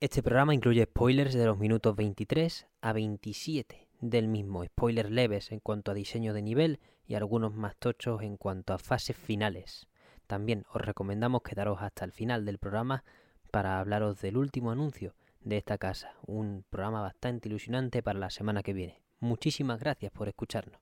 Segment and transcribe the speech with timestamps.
[0.00, 5.60] Este programa incluye spoilers de los minutos 23 a 27 del mismo, spoilers leves en
[5.60, 9.88] cuanto a diseño de nivel y algunos más tochos en cuanto a fases finales.
[10.26, 13.04] También os recomendamos quedaros hasta el final del programa
[13.50, 18.62] para hablaros del último anuncio de esta casa, un programa bastante ilusionante para la semana
[18.62, 19.02] que viene.
[19.18, 20.80] Muchísimas gracias por escucharnos.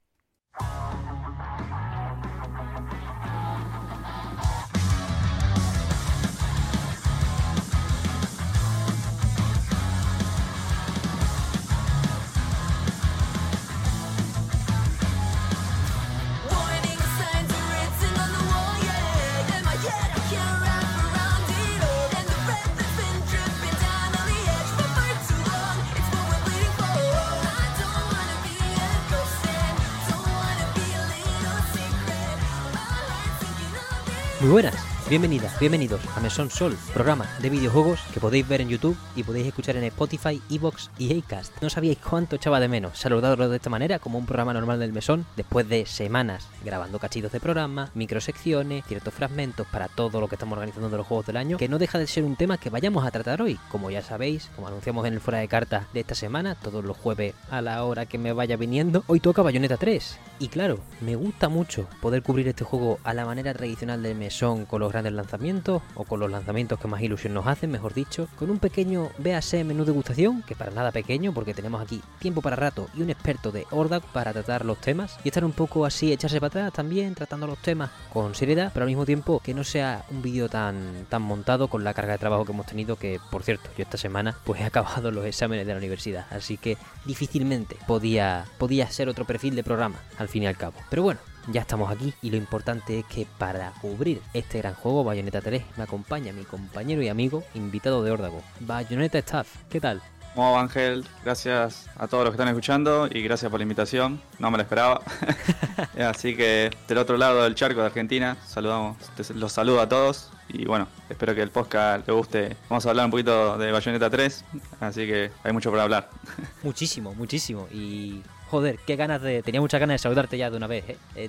[34.41, 38.96] Muy buenas, bienvenidas, bienvenidos a Mesón Sol, programa de videojuegos que podéis ver en YouTube
[39.16, 41.62] y podéis escuchar en Spotify, Evox y Acast.
[41.62, 44.92] No sabíais cuánto echaba de menos saludaros de esta manera como un programa normal del
[44.92, 50.34] Mesón después de semanas grabando cachitos de programa, microsecciones, ciertos fragmentos para todo lo que
[50.34, 52.68] estamos organizando de los juegos del año, que no deja de ser un tema que
[52.68, 53.59] vayamos a tratar hoy.
[53.70, 56.96] Como ya sabéis, como anunciamos en el fuera de cartas de esta semana, todos los
[56.96, 60.18] jueves a la hora que me vaya viniendo, hoy toca Bayonetta 3.
[60.40, 64.66] Y claro, me gusta mucho poder cubrir este juego a la manera tradicional del mesón
[64.66, 68.28] con los grandes lanzamientos o con los lanzamientos que más ilusión nos hacen, mejor dicho,
[68.37, 72.56] con un pequeño BAC menú degustación, que para nada pequeño porque tenemos aquí tiempo para
[72.56, 76.12] rato y un experto de Ordak para tratar los temas y estar un poco así,
[76.12, 79.65] echarse para atrás también, tratando los temas con seriedad, pero al mismo tiempo que no
[79.65, 83.21] sea un vídeo tan, tan montado con la carga de trabajo que hemos tenido, que
[83.31, 86.77] por cierto, yo esta semana pues he acabado los exámenes de la universidad, así que
[87.05, 90.75] difícilmente podía, podía ser otro perfil de programa, al fin y al cabo.
[90.91, 95.04] Pero bueno, ya estamos aquí y lo importante es que para cubrir este gran juego,
[95.04, 99.49] Bayonetta 3, me acompaña mi compañero y amigo, invitado de Órdago, Bayonetta Staff.
[99.71, 100.03] ¿Qué tal?
[100.34, 101.05] ¿Cómo va, Ángel?
[101.25, 104.21] Gracias a todos los que están escuchando y gracias por la invitación.
[104.38, 105.00] No me la esperaba.
[105.99, 108.97] Así que del otro lado del charco de Argentina, saludamos,
[109.34, 112.56] los saludo a todos y bueno, espero que el podcast le guste.
[112.69, 114.45] Vamos a hablar un poquito de Bayonetta 3,
[114.81, 116.09] así que hay mucho por hablar.
[116.62, 117.67] Muchísimo, muchísimo.
[117.71, 119.42] Y joder, qué ganas de.
[119.42, 120.97] Tenía muchas ganas de saludarte ya de una vez, ¿eh?
[121.14, 121.28] Eh.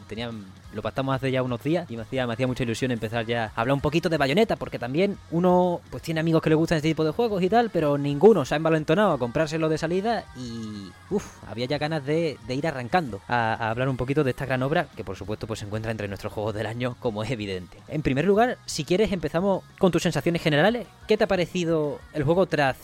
[0.74, 3.52] Lo pactamos hace ya unos días y me hacía, me hacía mucha ilusión empezar ya
[3.56, 6.78] a hablar un poquito de bayoneta, porque también uno pues tiene amigos que le gustan
[6.78, 10.25] este tipo de juegos y tal, pero ninguno se ha envalentonado a comprárselo de salida
[10.35, 10.91] y.
[11.09, 14.88] Uff, había ya ganas de, ir arrancando a, hablar un poquito de esta gran obra
[14.96, 17.78] que por supuesto pues se encuentra entre nuestros juegos del año, como es evidente.
[17.88, 20.88] En primer lugar, si quieres, empezamos con tus sensaciones generales.
[21.07, 22.78] ¿Qué te ha parecido el juego tras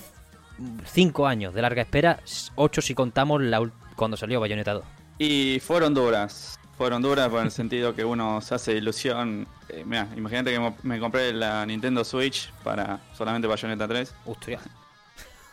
[0.86, 2.20] cinco años de larga espera,
[2.56, 4.84] ocho si contamos la ul- cuando salió Bayonetta 2.
[5.20, 6.60] Y fueron duras.
[6.78, 9.48] Fueron duras por el sentido que uno se hace ilusión.
[9.70, 14.14] Eh, mira, imagínate que me compré la Nintendo Switch para solamente Bayonetta 3.
[14.26, 14.60] Hostia.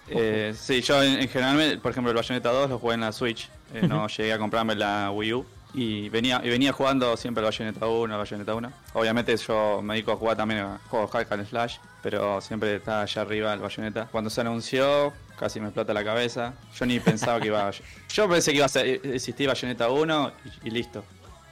[0.08, 3.12] Eh, sí, yo en, en general, por ejemplo, el Bayonetta 2 lo jugué en la
[3.12, 3.48] Switch.
[3.72, 5.46] Eh, no llegué a comprarme la Wii U.
[5.74, 8.72] Y venía, y venía jugando siempre el Bayonetta 1, el Bayonetta 1.
[8.92, 13.00] Obviamente yo me dedico a jugar también a juegos hack and slash, pero siempre está
[13.02, 14.06] allá arriba el Bayonetta.
[14.12, 16.52] Cuando se anunció, casi me explota la cabeza.
[16.78, 17.72] Yo ni pensaba que iba a...
[18.10, 20.32] Yo pensé que iba a ser- existir Bayonetta 1
[20.64, 21.04] y, y listo.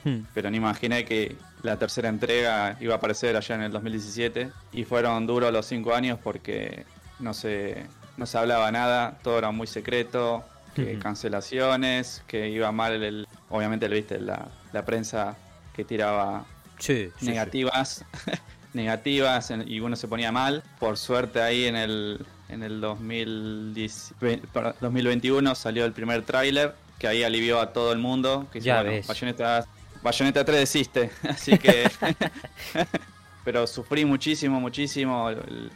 [0.04, 0.20] Hmm.
[0.34, 4.50] Pero ni imaginé que la tercera entrega iba a aparecer allá en el 2017.
[4.72, 6.84] Y fueron duros los cinco años porque
[7.20, 7.86] no se,
[8.18, 10.44] no se hablaba nada, todo era muy secreto,
[10.74, 13.26] que cancelaciones, que iba mal el...
[13.50, 15.36] Obviamente, lo viste, la, la prensa
[15.74, 16.44] que tiraba
[16.78, 18.04] Sí, sí, negativas,
[18.72, 20.62] negativas en- y uno se ponía mal.
[20.78, 26.74] Por suerte ahí en el, en el 2010 ve- perdón, 2021 salió el primer tráiler
[26.98, 28.46] que ahí alivió a todo el mundo.
[28.52, 29.06] Que Ya bueno, ves.
[29.06, 29.66] Bayonetta,
[30.02, 31.90] Bayonetta 3 desiste, así que...
[33.44, 35.30] Pero sufrí muchísimo, muchísimo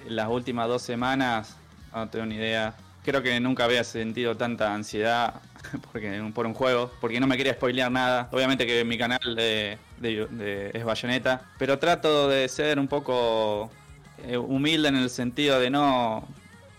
[0.06, 1.56] las últimas dos semanas,
[1.94, 2.74] no tengo ni idea.
[3.04, 5.34] Creo que nunca había sentido tanta ansiedad
[5.92, 8.28] porque, por un juego, porque no me quería spoilear nada.
[8.32, 13.70] Obviamente que mi canal de, de- de- es Bayonetta, pero trato de ser un poco
[14.26, 16.26] eh, humilde en el sentido de no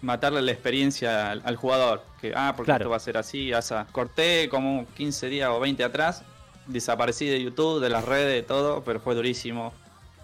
[0.02, 2.04] matarle la experiencia al, al jugador.
[2.22, 2.84] Que, ah, porque Claro.
[2.84, 3.52] esto va a ser así.
[3.54, 3.88] asa.
[3.92, 6.24] Corté como 15 días o 20 atrás,
[6.68, 9.74] desaparecí de YouTube, de las redes, de todo, pero fue durísimo.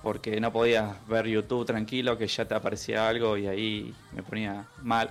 [0.03, 4.65] Porque no podías ver YouTube tranquilo, que ya te aparecía algo y ahí me ponía
[4.81, 5.07] mal.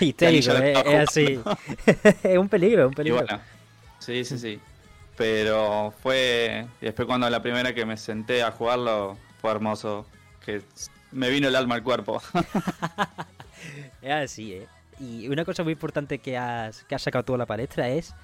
[0.00, 1.40] Histérico, Ya ni eh, es así.
[2.22, 3.18] es un peligro, un Y peligro.
[3.24, 3.40] bueno,
[3.98, 4.60] sí, sí, sí.
[5.16, 6.66] Pero fue.
[6.80, 10.06] Y después, cuando la primera que me senté a jugarlo, fue hermoso.
[10.44, 10.62] Que
[11.10, 12.20] me vino el alma al cuerpo.
[14.02, 14.66] Es así, ¿eh?
[15.00, 18.14] Y una cosa muy importante que has, que has sacado tú a la palestra es,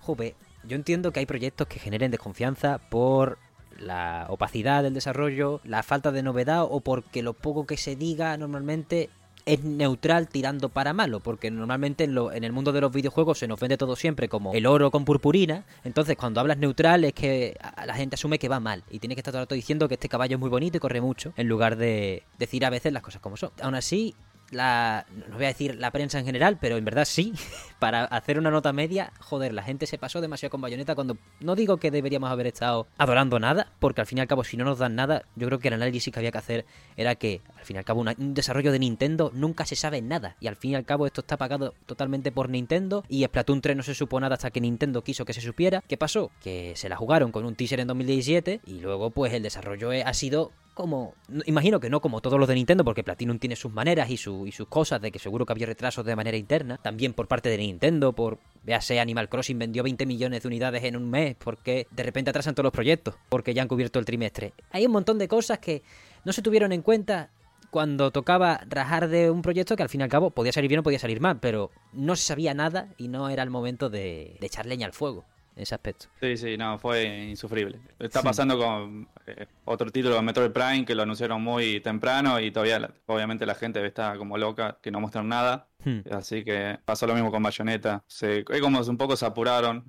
[0.00, 3.38] jope, yo entiendo que hay proyectos que generen desconfianza por
[3.78, 8.36] la opacidad del desarrollo, la falta de novedad o porque lo poco que se diga
[8.36, 9.10] normalmente
[9.46, 13.38] es neutral tirando para malo, porque normalmente en, lo- en el mundo de los videojuegos
[13.38, 17.12] se nos vende todo siempre como el oro con purpurina, entonces cuando hablas neutral es
[17.12, 17.54] que
[17.86, 19.94] la gente asume que va mal y tiene que estar todo el rato diciendo que
[19.94, 23.02] este caballo es muy bonito y corre mucho, en lugar de decir a veces las
[23.02, 23.50] cosas como son.
[23.60, 24.14] Aún así,
[24.54, 27.32] la, no voy a decir la prensa en general, pero en verdad sí,
[27.78, 31.54] para hacer una nota media, joder, la gente se pasó demasiado con Bayonetta cuando no
[31.54, 34.64] digo que deberíamos haber estado adorando nada, porque al fin y al cabo si no
[34.64, 36.66] nos dan nada, yo creo que el análisis que había que hacer
[36.96, 40.36] era que al fin y al cabo un desarrollo de Nintendo nunca se sabe nada,
[40.40, 43.76] y al fin y al cabo esto está pagado totalmente por Nintendo, y Splatoon 3
[43.76, 45.82] no se supo nada hasta que Nintendo quiso que se supiera.
[45.86, 46.30] ¿Qué pasó?
[46.40, 50.02] Que se la jugaron con un teaser en 2017, y luego pues el desarrollo eh,
[50.04, 51.14] ha sido como.
[51.28, 54.16] no- Imagino que no como todos los de Nintendo, porque Platinum tiene sus maneras y,
[54.16, 56.76] su, y sus cosas, de que seguro que había retrasos de manera interna.
[56.78, 58.38] También por parte de Nintendo, por.
[58.64, 62.54] Véase, Animal Crossing vendió 20 millones de unidades en un mes, porque de repente atrasan
[62.54, 64.52] todos los proyectos, porque ya han cubierto el trimestre.
[64.70, 65.82] Hay un montón de cosas que
[66.24, 67.30] no se tuvieron en cuenta
[67.70, 70.78] cuando tocaba rajar de un proyecto que al fin y al cabo podía salir bien
[70.78, 74.36] o podía salir mal, pero no se sabía nada y no era el momento de,
[74.40, 75.24] de echar leña al fuego
[75.56, 76.06] en ese aspecto.
[76.20, 77.78] Sí, sí, no, fue insufrible.
[77.98, 82.50] Está pasando con eh, otro título de Metroid Prime que lo anunciaron muy temprano y
[82.50, 85.68] todavía, la- obviamente, la gente está como loca, que no muestran nada.
[85.84, 86.00] Hmm.
[86.10, 88.02] Así que pasó lo mismo con Bayonetta.
[88.06, 89.84] Se, es como un poco se apuraron.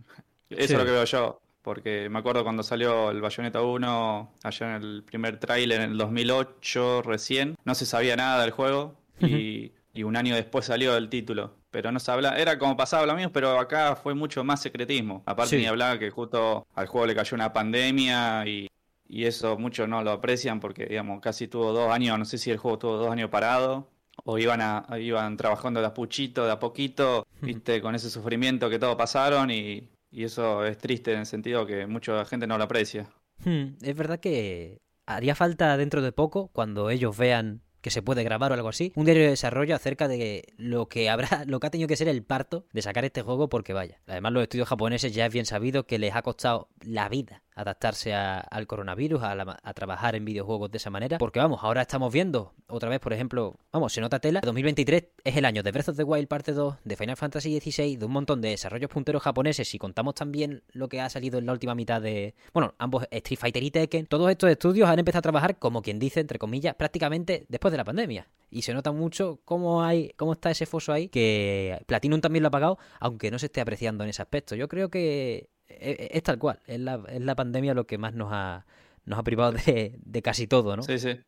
[0.50, 0.74] Eso Sí.
[0.74, 1.42] es lo que veo yo.
[1.64, 5.98] Porque me acuerdo cuando salió el Bayonetta 1, allá en el primer tráiler en el
[5.98, 11.10] 2008 recién, no se sabía nada del juego y, y un año después salió el
[11.10, 11.56] título.
[11.76, 15.24] Pero no se habla, era como pasaba lo mismo, pero acá fue mucho más secretismo.
[15.26, 15.62] Aparte Sí.
[15.62, 18.70] ni hablar que justo al juego le cayó una pandemia y,
[19.10, 22.50] y eso muchos no lo aprecian porque, digamos, casi tuvo dos años, no sé si
[22.50, 23.90] el juego tuvo dos años parado
[24.24, 28.70] o iban a, iban trabajando de a puchito, de a poquito, viste, con ese sufrimiento
[28.70, 32.58] que todos pasaron y, y eso es triste en el sentido que mucha gente no
[32.58, 33.06] lo aprecia.
[33.44, 38.24] Hmm, es verdad que haría falta dentro de poco, cuando ellos vean que se puede
[38.24, 41.68] grabar o algo así, un diario de desarrollo acerca de lo que habrá, lo que
[41.68, 44.02] ha tenido que ser el parto de sacar este juego, porque vaya.
[44.08, 48.14] Además, los estudios japoneses ya es bien sabido que les ha costado la vida adaptarse
[48.14, 51.18] a- al coronavirus, a, la- a trabajar en videojuegos de esa manera.
[51.18, 54.42] Porque vamos, ahora estamos viendo otra vez, por ejemplo, vamos, se nota tela.
[54.44, 57.96] 2023 es el año de Breath of the Wild parte 2, de Final Fantasy XVI,
[57.98, 59.68] de un montón de desarrollos punteros japoneses.
[59.70, 63.40] Si contamos también lo que ha salido en la última mitad de, bueno, ambos Street
[63.40, 66.76] Fighter y Tekken, todos estos estudios han empezado a trabajar como quien dice, entre comillas,
[66.76, 68.28] prácticamente después de la pandemia.
[68.52, 72.48] Y se nota mucho cómo hay, cómo está ese foso ahí, que Platinum también lo
[72.48, 74.56] ha pagado, aunque no se esté apreciando en ese aspecto.
[74.56, 78.14] Yo creo que es, es tal cual, es la, es la pandemia lo que más
[78.14, 78.66] nos ha,
[79.06, 80.84] nos ha privado de, de casi todo, ¿no?
[80.84, 81.20] Sí, sí.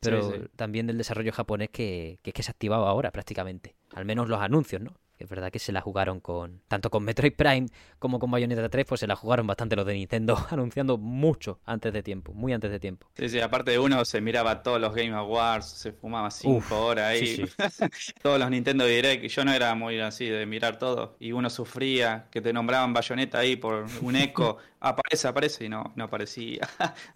[0.00, 0.48] Pero sí, sí.
[0.56, 3.76] también del desarrollo japonés que, que es que se ha activado ahora prácticamente.
[3.94, 4.96] Al menos los anuncios, ¿no?
[5.22, 6.62] Es verdad que se la jugaron con.
[6.68, 7.66] Tanto con Metroid Prime
[7.98, 11.92] como con Bayonetta 3, pues se la jugaron bastante los de Nintendo, anunciando mucho antes
[11.92, 13.06] de tiempo, muy antes de tiempo.
[13.14, 16.72] Sí, sí, aparte de uno se miraba todos los Game Awards, se fumaba cinco Uf,
[16.80, 17.44] horas ahí, sí,
[18.22, 21.50] todos los Nintendo Direct, y yo no era muy así de mirar todo, y uno
[21.50, 26.68] sufría que te nombraban Bayonetta ahí por un eco, aparece, aparece, y no, no aparecía,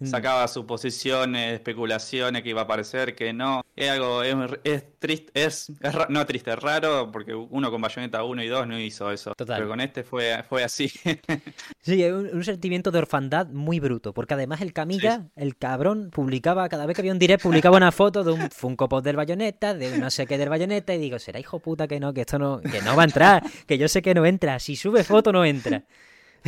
[0.03, 5.69] sacaba suposiciones, especulaciones que iba a aparecer, que no, es algo, es, es triste, es,
[5.81, 9.33] es no triste, es raro, porque uno con Bayonetta 1 y 2 no hizo eso,
[9.35, 9.57] Total.
[9.57, 10.91] pero con este fue, fue así.
[11.81, 16.09] Sí, es un, un sentimiento de orfandad muy bruto, porque además el Kamiga, el cabrón,
[16.11, 19.15] publicaba, cada vez que había un direct, publicaba una foto de un Funko Pop del
[19.15, 22.21] Bayonetta, de no sé qué del Bayonetta, y digo, será hijo puta que no, que
[22.21, 25.03] esto no, que no va a entrar, que yo sé que no entra, si sube
[25.03, 25.85] foto no entra.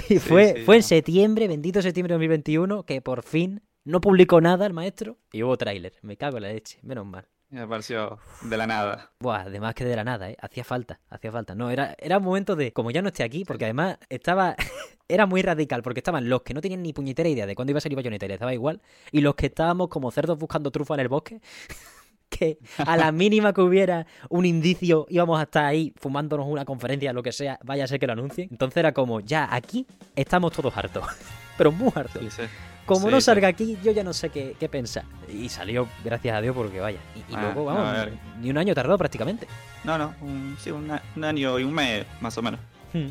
[0.08, 4.40] Y fue, sí, fue en septiembre, bendito septiembre de 2021, que por fin no publicó
[4.40, 7.28] nada el maestro, y hubo tráiler, me cago en la leche, menos mal.
[7.52, 9.12] Me pareció de la nada.
[9.20, 10.38] Buah, además que de la nada, ¿eh?
[10.40, 11.56] Hacía falta, hacía falta.
[11.56, 14.56] No, era, era un momento de, como ya no esté aquí, porque además estaba,
[15.08, 17.80] era muy radical, porque estaban los que no tenían ni puñetera idea de cuándo iba
[17.80, 21.00] a salir Bayonetta les daba igual, y los que estábamos como cerdos buscando trufa en
[21.00, 21.42] el bosque,
[22.30, 27.14] que a la mínima que hubiera un indicio íbamos a estar ahí fumándonos una conferencia,
[27.14, 28.50] lo que sea, vaya a ser que lo anuncien.
[28.52, 31.04] Entonces era como, ya, aquí estamos todos hartos,
[31.58, 32.22] pero muy hartos.
[32.22, 32.44] Sí, sí.
[32.90, 35.04] Como Sí, no salga aquí, yo ya no sé qué, qué pensar.
[35.32, 37.00] Y salió, gracias a Dios, porque vaya.
[37.16, 38.14] Y, y Ah, luego, no, vamos, ver.
[38.42, 39.48] ni un año tardó prácticamente.
[39.84, 42.60] No, no, un, sí, un, un año y un mes, más o menos.
[42.94, 43.08] Hmm.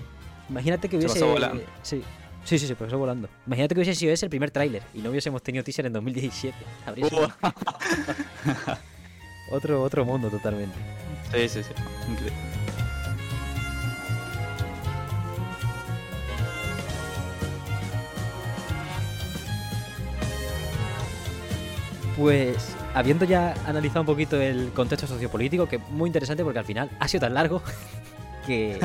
[0.50, 1.20] Imagínate que Se hubiese.
[1.20, 1.62] pasó volando.
[1.82, 2.02] Sí.
[2.44, 3.28] Sí, sí, se pasó volando.
[3.46, 6.56] Imagínate que hubiese sido ese el primer tráiler y no hubiésemos tenido teaser en 2017.
[6.86, 7.30] Habría sido
[9.52, 10.76] otro, otro mundo totalmente.
[11.32, 11.70] Sí, sí, sí.
[12.10, 12.32] Increíble.
[22.18, 26.64] Pues, habiendo ya analizado un poquito el contexto sociopolítico, que es muy interesante porque al
[26.64, 27.62] final ha sido tan largo
[28.46, 28.80] que,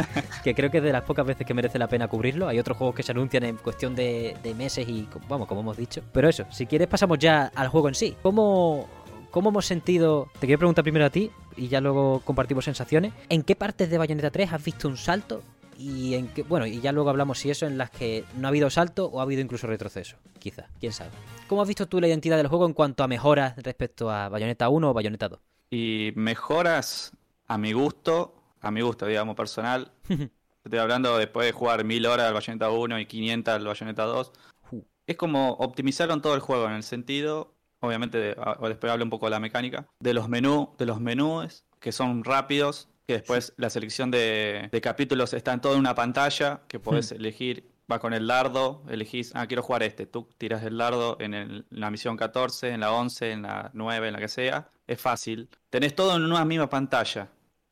[0.55, 2.47] creo que es de las pocas veces que merece la pena cubrirlo.
[2.47, 5.77] Hay otros juegos que se anuncian en cuestión de, de meses y, vamos, como hemos
[5.77, 6.03] dicho.
[6.13, 8.15] Pero eso, si quieres pasamos ya al juego en sí.
[8.21, 8.87] ¿Cómo,
[9.31, 10.29] ¿Cómo hemos sentido?
[10.39, 13.13] Te quiero preguntar primero a ti y ya luego compartimos sensaciones.
[13.29, 15.41] ¿En qué partes de Bayonetta 3 has visto un salto?
[15.75, 18.49] Y en qué, bueno, y ya luego hablamos si eso en las que no ha
[18.49, 21.09] habido salto o ha habido incluso retroceso, quizá, quién sabe.
[21.53, 24.69] ¿Cómo has visto tú la identidad del juego en cuanto a mejoras respecto a Bayonetta
[24.69, 25.39] 1 o Bayonetta 2?
[25.69, 27.11] Y mejoras
[27.45, 29.91] a mi gusto, a mi gusto, digamos, personal.
[30.65, 34.31] Estoy hablando después de jugar mil horas al Bayonetta 1 y 500 al Bayonetta 2.
[34.71, 34.83] Ju.
[35.05, 39.03] Es como optimizaron todo el juego en el sentido, obviamente, de- a- o después hablo
[39.03, 43.13] un poco de la mecánica, de los menús, de los menús que son rápidos, que
[43.13, 47.69] después la selección de, de capítulos está en toda una pantalla, que podés elegir,
[47.99, 51.79] con el dardo, elegís, ah, quiero jugar este, tú tiras el dardo en, el- en
[51.79, 55.49] la misión 14, en la 11, en la 9, en la que sea, es fácil.
[55.69, 57.29] Tenés todo en una misma pantalla.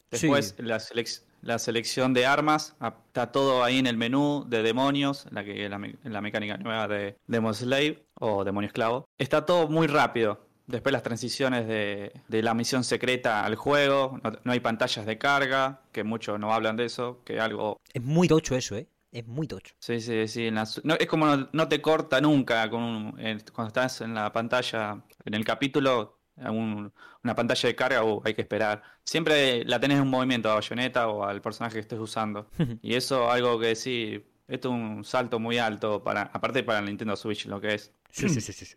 [0.10, 0.64] Después Sí.
[0.64, 5.26] la, selec- la selección de armas, ah, está todo ahí en el menú de demonios,
[5.32, 9.06] la que la, me- la mecánica nueva de Demon Slave o Demonio Esclavo.
[9.18, 10.46] Está todo muy rápido.
[10.68, 15.18] Después las transiciones de, de la misión secreta al juego, no, no hay pantallas de
[15.18, 17.78] carga, que muchos no hablan de eso, que algo...
[17.94, 18.88] Es muy tocho eso, ¿eh?
[19.12, 19.76] Es muy tocho.
[19.80, 20.48] Sí, sí, sí.
[20.48, 24.02] en las- no, es como no, no te corta nunca con un- en- cuando estás
[24.02, 26.92] en la pantalla, en el capítulo, un-
[27.24, 28.82] una pantalla de carga, uh, hay que esperar.
[29.04, 32.48] Siempre la tenés en un movimiento a Bayonetta o al personaje que estés usando.
[32.82, 36.86] Y eso algo que sí, esto es un salto muy alto, para aparte para el
[36.86, 37.94] Nintendo Switch, lo que es.
[38.12, 38.66] Sí, sí, sí, sí.
[38.66, 38.76] sí.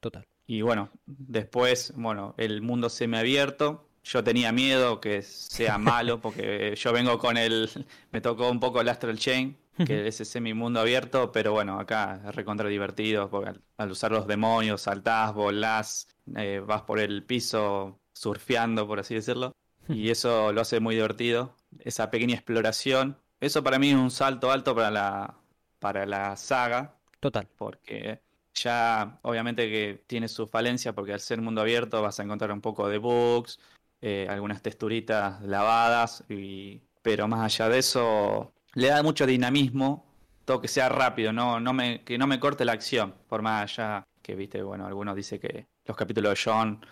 [0.00, 0.26] Total.
[0.48, 3.88] Y bueno, después, bueno, el mundo semiabierto.
[4.06, 7.68] Yo tenía miedo que sea malo porque yo vengo con el...
[8.12, 12.22] Me tocó un poco el Astral Chain, que es ese semi-mundo abierto, pero bueno, acá
[12.26, 17.24] es recontra divertido porque al, al usar los demonios saltás, volás, eh, vas por el
[17.24, 19.52] piso surfeando, por así decirlo.
[19.88, 21.56] Y eso lo hace muy divertido.
[21.80, 23.18] Esa pequeña exploración.
[23.40, 25.34] Eso para mí es un salto alto para la,
[25.78, 27.48] para la saga Total.
[27.56, 28.20] porque
[28.54, 32.60] ya obviamente que tiene su falencia porque al ser mundo abierto vas a encontrar un
[32.60, 33.58] poco de bugs,
[34.00, 36.82] eh, algunas texturitas lavadas, y...
[37.02, 40.04] pero más allá de eso le da mucho dinamismo,
[40.44, 43.62] todo que sea rápido, no, no me, que no me corte la acción, por más
[43.78, 46.84] allá que viste, bueno, algunos dicen que los capítulos de John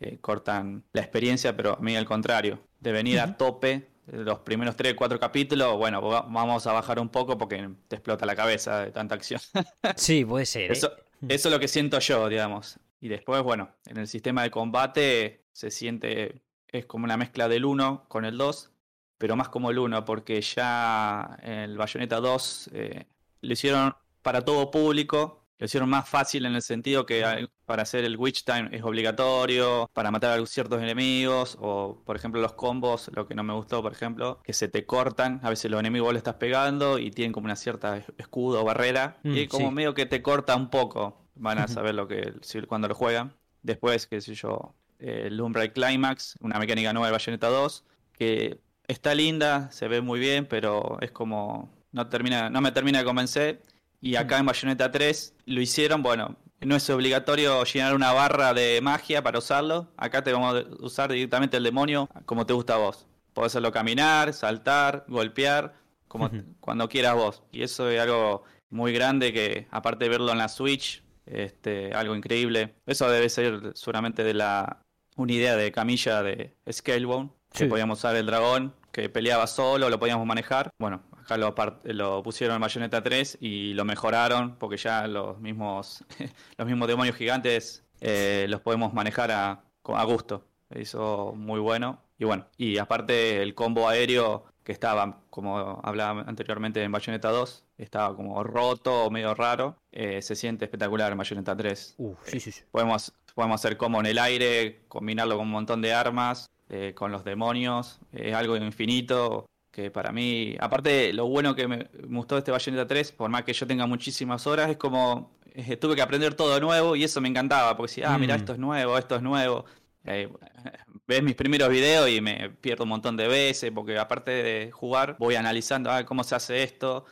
[0.00, 4.74] eh, cortan la experiencia, pero a mí al contrario, de venir a tope los primeros
[4.76, 8.84] 3, 4 capítulos, bueno, va- vamos a bajar un poco porque te explota la cabeza
[8.84, 9.40] de tanta acción.
[9.96, 10.70] Sí, puede ser.
[10.70, 10.72] ¿eh?
[10.72, 10.90] Eso,
[11.28, 12.78] eso es lo que siento yo, digamos.
[13.00, 17.64] Y después, bueno, en el sistema de combate se siente, es como una mezcla del
[17.64, 18.70] 1 con el 2,
[19.18, 23.06] pero más como el 1, porque ya el Bayonetta 2 eh,
[23.40, 28.04] lo hicieron para todo público, lo hicieron más fácil en el sentido que para hacer
[28.04, 33.10] el Witch Time es obligatorio, para matar a ciertos enemigos, o por ejemplo los combos,
[33.14, 36.06] lo que no me gustó, por ejemplo, que se te cortan, a veces los enemigos
[36.06, 39.68] vos le estás pegando y tienen como una cierta escudo o barrera, Mm, y como
[39.70, 39.74] sí.
[39.74, 42.34] medio que te corta un poco, van a saber lo que
[42.68, 43.34] cuando lo juegan.
[43.62, 49.14] Después, qué sé yo, el Umbral Climax, una mecánica nueva de Bayonetta 2, que está
[49.14, 53.62] linda, se ve muy bien, pero es como no termina, no me termina de convencer.
[54.00, 58.80] Y acá en Bayonetta 3 lo hicieron, bueno, no es obligatorio llenar una barra de
[58.80, 59.88] magia para usarlo.
[59.96, 63.06] Acá te vamos a usar directamente el demonio como te gusta a vos.
[63.32, 65.74] Podés hacerlo caminar, saltar, golpear,
[66.08, 67.42] como cuando quieras vos.
[67.52, 72.16] Y eso es algo muy grande que, aparte de verlo en la Switch, este, algo
[72.16, 72.74] increíble.
[72.86, 74.84] Eso debe ser seguramente de la
[75.18, 77.64] una idea de camilla de Scalebone, que Sí.
[77.66, 80.70] podíamos usar el dragón, que peleaba solo, lo podíamos manejar.
[80.78, 86.04] Bueno, acá lo, lo pusieron en Bayonetta 3 y lo mejoraron, porque ya los mismos,
[86.58, 90.44] los mismos demonios gigantes eh, los podemos manejar a, a gusto.
[90.70, 92.02] Eso muy bueno.
[92.18, 97.64] Y bueno, y aparte el combo aéreo que estaba, como hablaba anteriormente en Bayonetta 2,
[97.78, 101.94] estaba como roto o medio raro, eh, se siente espectacular en Bayonetta 3.
[101.96, 102.62] Uf, sí, sí, sí.
[102.70, 107.12] Podemos, podemos hacer combo en el aire, combinarlo con un montón de armas, eh, con
[107.12, 112.40] los demonios, es algo infinito que para mí, aparte lo bueno que me, gustó de
[112.40, 116.02] este Bayonetta 3, por más que yo tenga muchísimas horas, es como eh, tuve que
[116.02, 118.40] aprender todo nuevo y eso me encantaba, porque si, ah, mira, Mm.
[118.40, 119.66] esto es nuevo, esto es nuevo.
[120.04, 120.28] Eh,
[121.06, 125.14] ves mis primeros videos y me pierdo un montón de veces, porque aparte de jugar,
[125.20, 127.04] voy analizando ah, cómo se hace esto.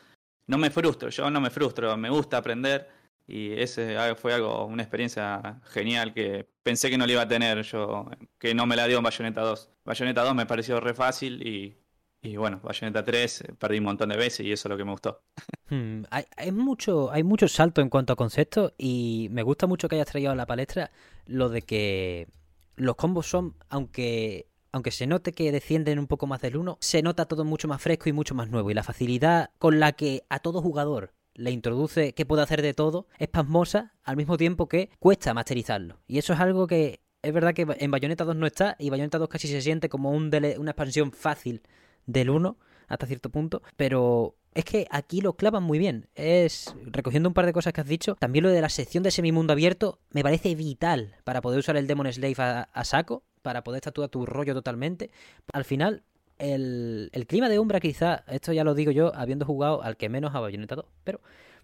[0.49, 2.96] No me frustro, yo no me frustro, me gusta aprender.
[3.27, 7.63] Y ese fue algo, una experiencia genial que pensé que no le iba a tener
[7.63, 9.71] yo, que no me la dio en Bayonetta 2.
[9.85, 11.77] Bayonetta 2 me pareció re fácil y,
[12.23, 14.85] y bueno, Bayonetta 3 eh, perdí un montón de veces y eso es lo que
[14.85, 15.23] me gustó.
[15.69, 19.97] Hmm, hay, mucho, hay mucho salto en cuanto a conceptos y me gusta mucho que
[19.97, 20.93] hayas traído a la palestra
[21.25, 22.29] lo de que
[22.77, 27.03] los combos son, aunque, aunque se note que descienden un poco más del uno, se
[27.03, 28.71] nota todo mucho más fresco y mucho más nuevo.
[28.71, 32.75] Y la facilidad con la que a todo jugador le introduce que puede hacer de
[32.75, 36.01] todo es pasmosa al mismo tiempo que cuesta masterizarlo.
[36.07, 39.19] Y eso es algo que Es verdad que en Bayonetta 2 no está y Bayonetta
[39.19, 41.63] 2 casi se siente como un una expansión fácil
[42.07, 42.57] del 1
[42.89, 46.09] hasta cierto punto, pero es que aquí lo clavan muy bien.
[46.15, 49.11] Es recogiendo un par de cosas que has dicho, también lo de la sección de
[49.11, 53.65] semimundo abierto me parece vital para poder usar el Demon Slave a, a saco, para
[53.65, 55.11] poder estar tú a tu rollo totalmente.
[55.53, 56.05] Al final
[56.39, 60.09] el, el clima de Umbra quizá, esto ya lo digo yo habiendo jugado al que
[60.09, 61.21] menos a Bayonetta 2, pero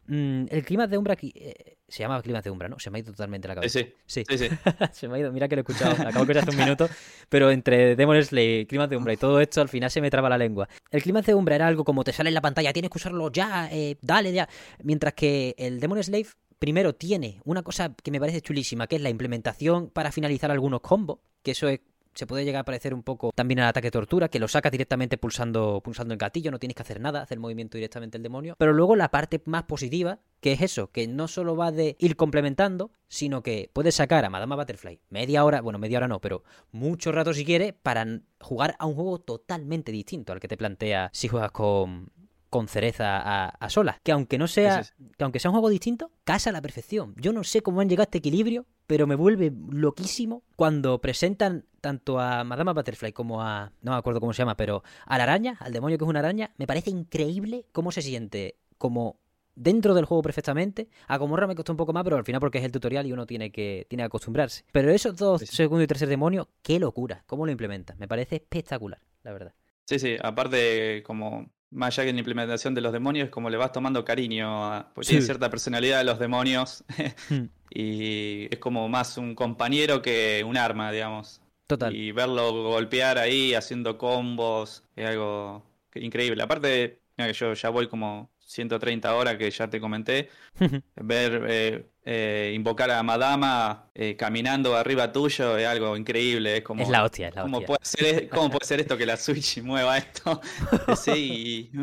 [0.07, 2.79] mm, el clima de Umbra eh, se llama clima de Umbra, ¿no?
[2.79, 3.79] Se me ha ido totalmente la cabeza.
[3.81, 4.25] sí, Sí.
[4.29, 4.49] sí, sí.
[4.93, 6.89] se me ha ido, mira que lo he escuchado, acabo de escuchar hace un minuto,
[7.29, 10.29] pero entre Demon Slayer, Climas de Umbra y todo esto, al final se me traba
[10.29, 10.69] la lengua.
[10.91, 13.31] El Climas de Umbra era algo como te sale en la pantalla, tienes que usarlo
[13.31, 14.49] ya, eh, dale ya.
[14.83, 16.27] Mientras que el Demon Slave,
[16.59, 20.81] primero tiene una cosa que me parece chulísima, que es la implementación para finalizar algunos
[20.81, 21.81] combos, que eso es
[22.15, 25.19] se puede llegar a parecer un poco también al ataque tortura, que lo sacas directamente
[25.19, 28.55] pulsando, pulsando el gatillo, no tienes que hacer nada, hacer movimiento directamente el demonio.
[28.59, 32.17] Pero luego la parte más positiva, que es eso, que no solo va de ir
[32.17, 36.43] complementando, sino que puedes sacar a Madama Butterfly media hora, bueno, media hora no, pero
[36.71, 38.07] mucho rato si quieres, para
[38.41, 42.11] jugar a un juego totalmente distinto al que te plantea si juegas con
[42.53, 43.97] con cereza a, a solas.
[44.03, 44.85] Que aunque no sea.
[45.17, 47.15] Que aunque sea un juego distinto, casa a la perfección.
[47.17, 51.65] Yo no sé cómo han llegado a este equilibrio, pero me vuelve loquísimo cuando presentan
[51.81, 53.73] tanto a Madama Butterfly como a.
[53.81, 56.19] No me acuerdo cómo se llama, pero a la araña, al demonio que es una
[56.19, 56.53] araña.
[56.59, 59.17] Me parece increíble cómo se siente como
[59.55, 60.91] dentro del juego perfectamente.
[61.09, 63.15] A Gomorra me costó un poco más, pero al final porque es el tutorial y
[63.15, 64.67] uno tiene que, tiene que acostumbrarse.
[64.73, 65.47] Pero esos dos, sí.
[65.47, 67.25] segundo y tercer demonio, qué locura.
[67.27, 67.99] ¿Cómo lo implementan?
[67.99, 69.55] Me parece espectacular, la verdad.
[69.87, 73.57] Sí, sí, aparte, como más allá que en la implementación de los demonios, como le
[73.59, 75.11] vas tomando cariño, a, porque Sí.
[75.11, 76.85] tiene cierta personalidad de los demonios
[77.29, 81.43] Hmm, y es como más un compañero que un arma, digamos.
[81.67, 81.93] Total.
[81.95, 85.65] Y verlo golpear ahí, haciendo combos, es algo
[85.95, 86.43] increíble.
[86.43, 90.29] Aparte, mira que yo ya voy como 130 horas que ya te comenté,
[90.97, 96.83] ver, eh, eh, invocar a Madama eh, caminando arriba tuyo es algo increíble, es como...
[96.83, 97.67] es la hostia, es la ¿Cómo hostia.
[97.67, 100.41] puede, ser, ¿Cómo puede ser esto que la Switch mueva esto?
[100.97, 101.79] Sí, y,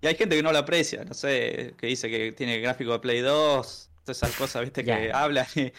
[0.00, 2.98] y hay gente que no lo aprecia, no sé, que dice que tiene gráfico de
[3.00, 5.10] Play 2, todas esas cosas, viste, que
[5.56, 5.72] y-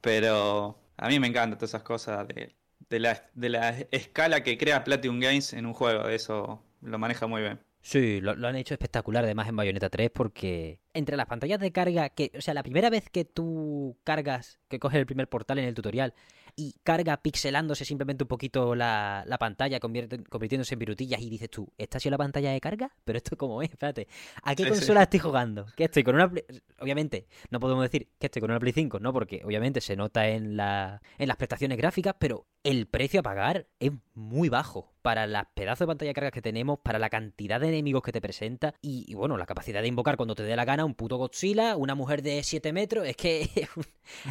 [0.00, 2.54] pero a mí me encantan todas esas cosas de,
[2.88, 7.26] de la, de la escala que crea Platinum Games en un juego, eso lo maneja
[7.26, 7.60] muy bien.
[7.88, 11.72] Sí, lo, lo han hecho espectacular además en Bayonetta 3 porque entre las pantallas de
[11.72, 15.58] carga que, o sea, la primera vez que tú cargas, que coges el primer portal
[15.58, 16.12] en el tutorial
[16.54, 21.72] y carga pixelándose simplemente un poquito la, la pantalla, convirtiéndose en virutillas y dices tú,
[21.78, 22.90] ¿esta ha sido la pantalla de carga?
[23.06, 24.06] Pero esto cómo es, espérate,
[24.42, 24.74] ¿a qué Sí, sí.
[24.76, 25.64] consola estoy jugando?
[25.74, 26.44] ¿Qué estoy con una Play-
[26.80, 29.14] Obviamente, no podemos decir que estoy con una Play 5, ¿no?
[29.14, 33.66] Porque obviamente se nota en, la, en las prestaciones gráficas, pero el precio a pagar
[33.80, 37.58] es muy bajo para las pedazos de pantalla de carga que tenemos, para la cantidad
[37.58, 40.54] de enemigos que te presenta y, y, bueno, la capacidad de invocar cuando te dé
[40.54, 43.84] la gana un puto Godzilla, una mujer de 7 metros, es que es un,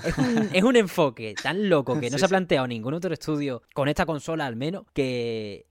[0.04, 2.32] es un, es un enfoque tan loco que no Sí, se ha sí.
[2.32, 5.66] planteado ningún otro estudio con esta consola al menos, que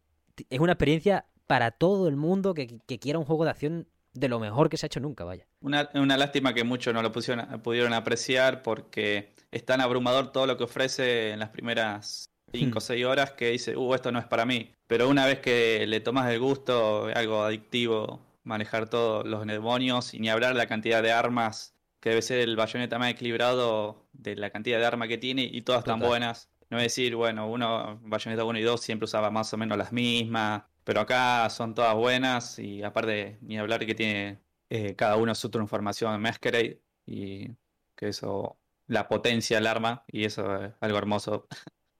[0.50, 4.28] es una experiencia para todo el mundo que, que quiera un juego de acción de
[4.28, 5.46] lo mejor que se ha hecho nunca, vaya.
[5.60, 10.48] Una, una lástima que muchos no lo pusieron, pudieron apreciar porque es tan abrumador todo
[10.48, 14.18] lo que ofrece en las primeras 5 o 6 horas que dice, uh, esto no
[14.18, 14.72] es para mí.
[14.86, 20.14] Pero una vez que le tomas el gusto, es algo adictivo manejar todos los demonios
[20.14, 24.06] y ni hablar de la cantidad de armas que debe ser el bayoneta más equilibrado
[24.12, 26.48] de la cantidad de armas que tiene y todas tan buenas.
[26.70, 29.92] No es decir, bueno, uno, Bayonetta 1 y 2 siempre usaba más o menos las
[29.92, 34.40] mismas, pero acá son todas buenas y aparte ni hablar que tiene
[34.70, 37.50] eh, cada uno su transformación en Masquerade y
[37.94, 41.46] que eso la potencia el arma y eso es algo hermoso.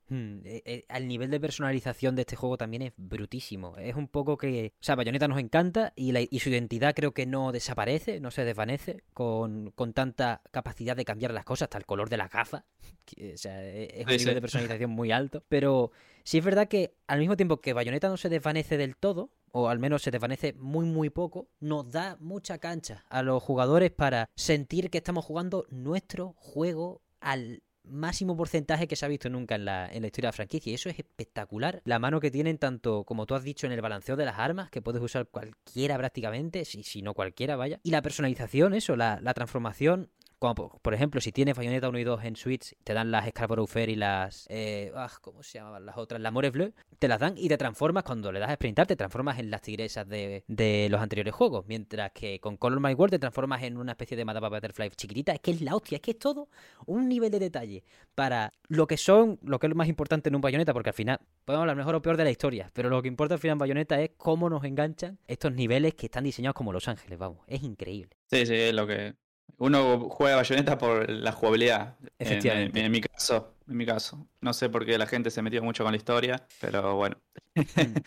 [0.08, 3.76] Hmm, eh, eh, al nivel de personalización de este juego también es brutísimo.
[3.76, 4.72] Es un poco que.
[4.80, 8.30] O sea, Bayonetta nos encanta y, la- y su identidad creo que no desaparece, no
[8.30, 12.28] se desvanece con, con tanta capacidad de cambiar las cosas, hasta el color de la
[12.28, 12.64] gafa.
[13.04, 14.34] que, o sea, e- es un Sí, nivel sí.
[14.34, 15.44] de personalización muy alto.
[15.48, 15.90] Pero
[16.22, 19.68] sí es verdad que al mismo tiempo que Bayonetta no se desvanece del todo, o
[19.68, 24.28] al menos se desvanece muy muy poco, nos da mucha cancha a los jugadores para
[24.36, 29.64] sentir que estamos jugando nuestro juego al máximo porcentaje que se ha visto nunca en
[29.64, 30.70] la, en la historia de la franquicia.
[30.70, 31.82] Y eso es espectacular.
[31.84, 34.70] La mano que tienen tanto, como tú has dicho, en el balanceo de las armas,
[34.70, 37.80] que puedes usar cualquiera prácticamente, si, si no cualquiera, vaya.
[37.82, 40.10] Y la personalización, eso, la, la transformación.
[40.38, 43.68] Como por, ejemplo, si tienes Bayonetta 1 y 2 en Switch, te dan las Scarborough
[43.68, 44.46] Fair y las.
[44.50, 46.20] Eh, ah, ¿Cómo se llamaban las otras?
[46.20, 46.72] Las More Bleu.
[46.98, 49.62] Te las dan y te transformas cuando le das a sprintar, te transformas en las
[49.62, 51.64] tigresas de, de los anteriores juegos.
[51.66, 55.32] Mientras que con Color My World te transformas en una especie de Madame Butterfly chiquitita.
[55.32, 56.48] Es que es la hostia, es que es todo
[56.86, 60.34] un nivel de detalle para lo que son, lo que es lo más importante en
[60.34, 63.00] un bayoneta, porque al final podemos hablar mejor o peor de la historia, pero lo
[63.02, 66.54] que importa al final en bayoneta es cómo nos enganchan estos niveles que están diseñados
[66.54, 68.16] como Los Ángeles, vamos, es increíble.
[68.26, 69.14] Sí, sí, es lo que
[69.58, 71.96] Uno juega Bayonetta por la jugabilidad.
[72.00, 72.78] En- Efectivamente.
[72.80, 74.26] En, en mi caso, en mi caso.
[74.40, 77.16] No sé por qué la gente se metió mucho con la historia, pero bueno.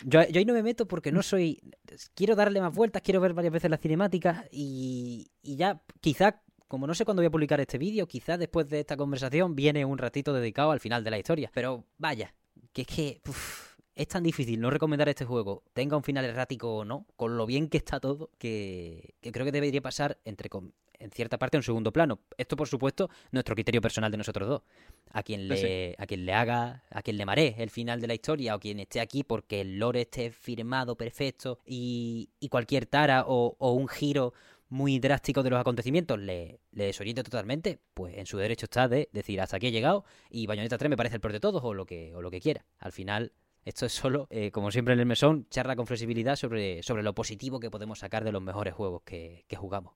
[0.06, 1.60] Yo, yo ahí no me meto porque no soy.
[2.13, 6.86] Quiero darle más vueltas, quiero ver varias veces las cinemáticas y, y ya, quizá, como
[6.86, 9.97] no sé cuándo voy a publicar este vídeo, quizá después de esta conversación viene un
[9.97, 11.49] ratito dedicado al final de la historia.
[11.54, 12.36] Pero vaya,
[12.73, 13.21] que es que.
[13.28, 17.36] uf, es tan difícil no recomendar este juego, tenga un final errático o no, con
[17.36, 21.38] lo bien que está todo, que, que creo que debería pasar entre com- en cierta
[21.38, 22.20] parte a un segundo plano.
[22.38, 24.62] Esto, por supuesto, nuestro criterio personal de nosotros dos.
[25.12, 28.08] A quien Sí, le, a quien le haga, a quien le maree el final de
[28.08, 32.86] la historia, o quien esté aquí porque el lore esté firmado perfecto y, y cualquier
[32.86, 34.34] tara o, o un giro
[34.72, 39.10] muy drástico de los acontecimientos le, le desoriente totalmente, pues en su derecho está de
[39.12, 41.74] decir hasta aquí he llegado y Bayonetta 3 me parece el peor de todos o
[41.74, 42.66] lo que, o lo que quiera.
[42.78, 43.32] Al final,
[43.66, 47.16] esto es solo, eh, como siempre en el mesón, charla con flexibilidad sobre, sobre lo
[47.16, 49.96] positivo que podemos sacar de los mejores juegos que, que jugamos.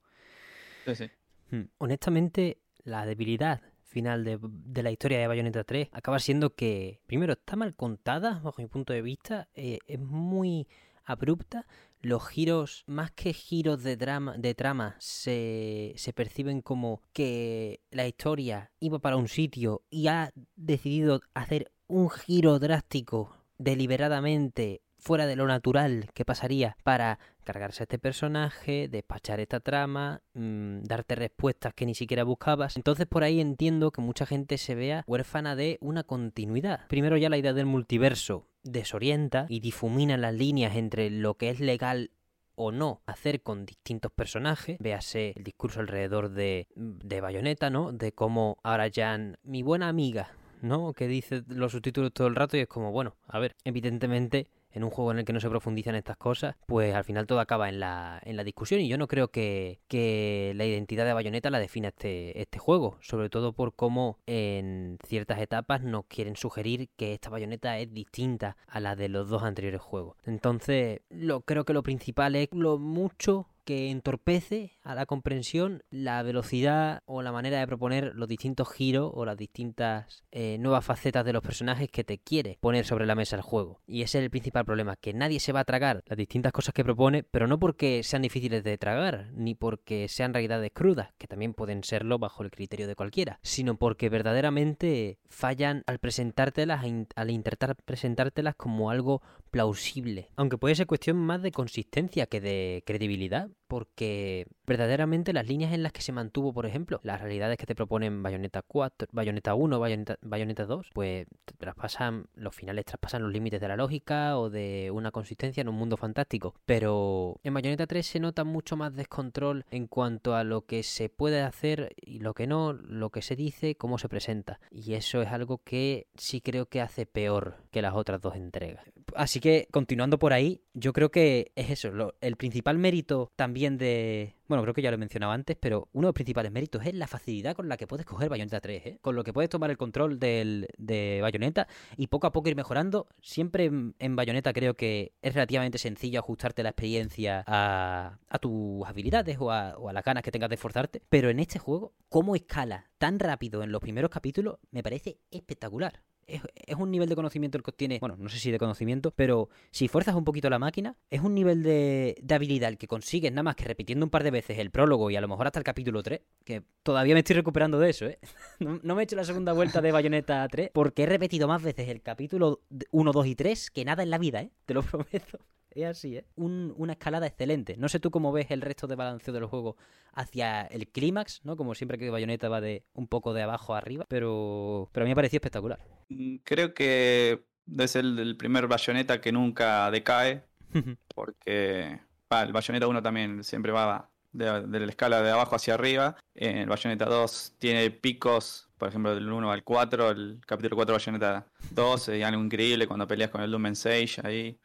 [1.50, 1.64] Hmm.
[1.78, 7.34] Honestamente, la debilidad final de, de la historia de Bayonetta 3 acaba siendo que, primero,
[7.34, 10.66] está mal contada, bajo mi punto de vista, eh, es muy
[11.04, 11.66] abrupta.
[12.00, 18.06] Los giros, más que giros de drama, de trama, se, se perciben como que la
[18.06, 25.36] historia iba para un sitio y ha decidido hacer un giro drástico deliberadamente fuera de
[25.36, 31.74] lo natural que pasaría para cargarse a este personaje, despachar esta trama, mm, darte respuestas
[31.74, 32.76] que ni siquiera buscabas.
[32.76, 36.86] Entonces por ahí entiendo que mucha gente se vea huérfana de una continuidad.
[36.88, 41.60] Primero ya la idea del multiverso desorienta y difumina las líneas entre lo que es
[41.60, 42.10] legal
[42.54, 44.78] o no hacer con distintos personajes.
[44.78, 47.92] Véase el discurso alrededor de, de Bayonetta, ¿no?
[47.92, 50.30] De cómo ahora Jan, mi buena amiga,
[50.62, 50.94] ¿no?
[50.94, 54.84] Que dice los subtítulos todo el rato y es como, bueno, a ver, evidentemente en
[54.84, 57.68] un juego en el que no se profundizan estas cosas, pues al final todo acaba
[57.68, 61.48] en la, en la discusión y yo no creo que, que la identidad de Bayonetta
[61.50, 66.90] la defina este, este juego, sobre todo por cómo en ciertas etapas nos quieren sugerir
[66.96, 70.16] que esta Bayonetta es distinta a la de los dos anteriores juegos.
[70.24, 76.22] Entonces, lo, creo que lo principal es lo mucho que entorpece a la comprensión la
[76.22, 81.24] velocidad o la manera de proponer los distintos giros o las distintas eh, nuevas facetas
[81.24, 83.80] de los personajes que te quiere poner sobre la mesa el juego.
[83.86, 86.74] Y ese es el principal problema, que nadie se va a tragar las distintas cosas
[86.74, 91.26] que propone, pero no porque sean difíciles de tragar, ni porque sean realidades crudas, que
[91.26, 96.84] también pueden serlo bajo el criterio de cualquiera, sino porque verdaderamente fallan al presentártelas,
[97.16, 99.22] al intentar presentártelas como algo
[99.54, 100.30] plausible.
[100.34, 105.82] Aunque puede ser cuestión más de consistencia que de credibilidad, porque verdaderamente las líneas en
[105.82, 109.78] las que se mantuvo, por ejemplo, las realidades que te proponen Bayonetta 4, Bayonetta 1,
[109.78, 111.26] Bayonetta, Bayonetta 2, pues
[111.58, 115.76] traspasan, los finales traspasan los límites de la lógica o de una consistencia en un
[115.76, 116.54] mundo fantástico.
[116.66, 121.08] Pero en Bayonetta 3 se nota mucho más descontrol en cuanto a lo que se
[121.08, 124.60] puede hacer y lo que no, lo que se dice, cómo se presenta.
[124.70, 128.84] Y eso es algo que sí creo que hace peor que las otras dos entregas.
[129.14, 134.33] Así que, continuando por ahí, yo creo que es eso, el principal mérito también de...
[134.54, 136.94] Bueno, creo que ya lo he mencionado antes, pero uno de los principales méritos es
[136.94, 138.98] la facilidad con la que puedes coger Bayonetta 3, ¿eh?
[139.02, 142.54] Con lo que puedes tomar el control del, de Bayonetta y poco a poco ir
[142.54, 143.08] mejorando.
[143.20, 148.86] Siempre en, en Bayonetta creo que es relativamente sencillo ajustarte la experiencia a, a tus
[148.86, 151.02] habilidades o a, o a las ganas que tengas de esforzarte.
[151.08, 156.04] Pero en este juego, cómo escala tan rápido en los primeros capítulos, me parece espectacular.
[156.26, 159.48] Es, un nivel de conocimiento el que tiene, bueno, no sé si de conocimiento, pero
[159.70, 163.44] si fuerzas un poquito la máquina, es un nivel de, habilidad el que consigues nada
[163.44, 165.64] más que repitiendo un par de veces el prólogo y a lo mejor hasta el
[165.64, 168.18] capítulo 3, que todavía me estoy recuperando de eso, ¿eh?
[168.60, 171.62] No, no me he hecho la segunda vuelta de Bayonetta 3 porque he repetido más
[171.62, 174.50] veces el capítulo 1, 2 y 3 que nada en la vida, ¿eh?
[174.66, 175.38] Te lo prometo.
[175.74, 176.24] Es así, ¿eh?
[176.36, 177.76] Un- una escalada excelente.
[177.76, 179.76] No sé tú cómo ves el resto de balanceo del juego
[180.12, 181.56] hacia el clímax, ¿no?
[181.56, 185.06] Como siempre que Bayonetta va de un poco de abajo a arriba, pero, pero a
[185.06, 185.80] mí me pareció espectacular.
[186.08, 187.42] Mm, Creo que
[187.86, 190.44] ser el, el primer Bayonetta que nunca decae,
[191.14, 191.98] porque
[192.30, 196.16] el Bayonetta 1 también siempre va de, de la escala de abajo hacia arriba.
[196.34, 200.98] El Bayonetta 2 tiene picos, por ejemplo, del 1 al 4, el capítulo 4 de
[200.98, 204.58] Bayonetta 2 es algo increíble cuando peleas con el Lumen Sage ahí.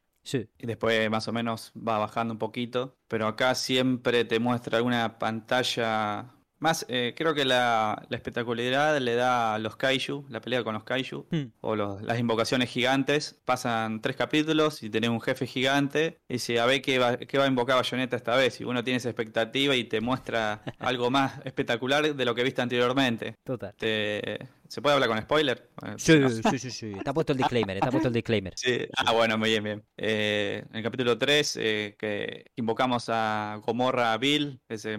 [0.57, 2.97] Y después más o menos va bajando un poquito.
[3.07, 6.33] Pero acá siempre te muestra alguna pantalla.
[6.59, 10.73] Más, eh, creo que la, la espectacularidad le da a los kaiju, la pelea con
[10.73, 11.51] los kaiju, Hmm.
[11.61, 13.39] o los- las invocaciones gigantes.
[13.45, 16.19] Pasan tres capítulos y tenés un jefe gigante.
[16.27, 18.59] Y dice, a ver qué va, qué va a invocar Bayonetta esta vez.
[18.59, 22.61] Y uno tiene esa expectativa y te muestra algo más espectacular de lo que viste
[22.61, 23.35] anteriormente.
[23.43, 23.73] Total.
[23.77, 25.67] Te- ¿Se puede hablar con spoiler?
[25.97, 26.29] Sí, no.
[26.29, 26.91] sí, sí, sí.
[26.95, 28.53] Está puesto el disclaimer, está puesto el disclaimer.
[28.55, 29.83] Sí, ah, bueno, muy bien, bien.
[29.97, 34.95] Eh, en el capítulo 3, eh, que invocamos a Gomorra Bill, ese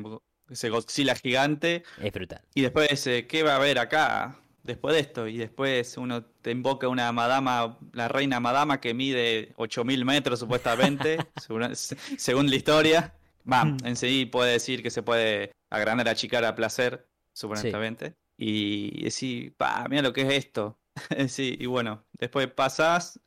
[0.50, 1.84] ese Godzilla gigante.
[2.02, 2.42] Es brutal.
[2.54, 5.26] Y después, ¿qué va a haber acá después de esto?
[5.26, 11.18] Y después uno te invoca una madama, la reina madama que mide 8000 metros supuestamente,
[11.40, 13.14] según, según la historia.
[13.50, 18.14] Va, en sí puede decir que se puede agrandar, achicar a placer, supuestamente.
[18.36, 20.78] Y decir, pa, mira lo que es esto.
[21.28, 23.20] sí, y bueno, después pasas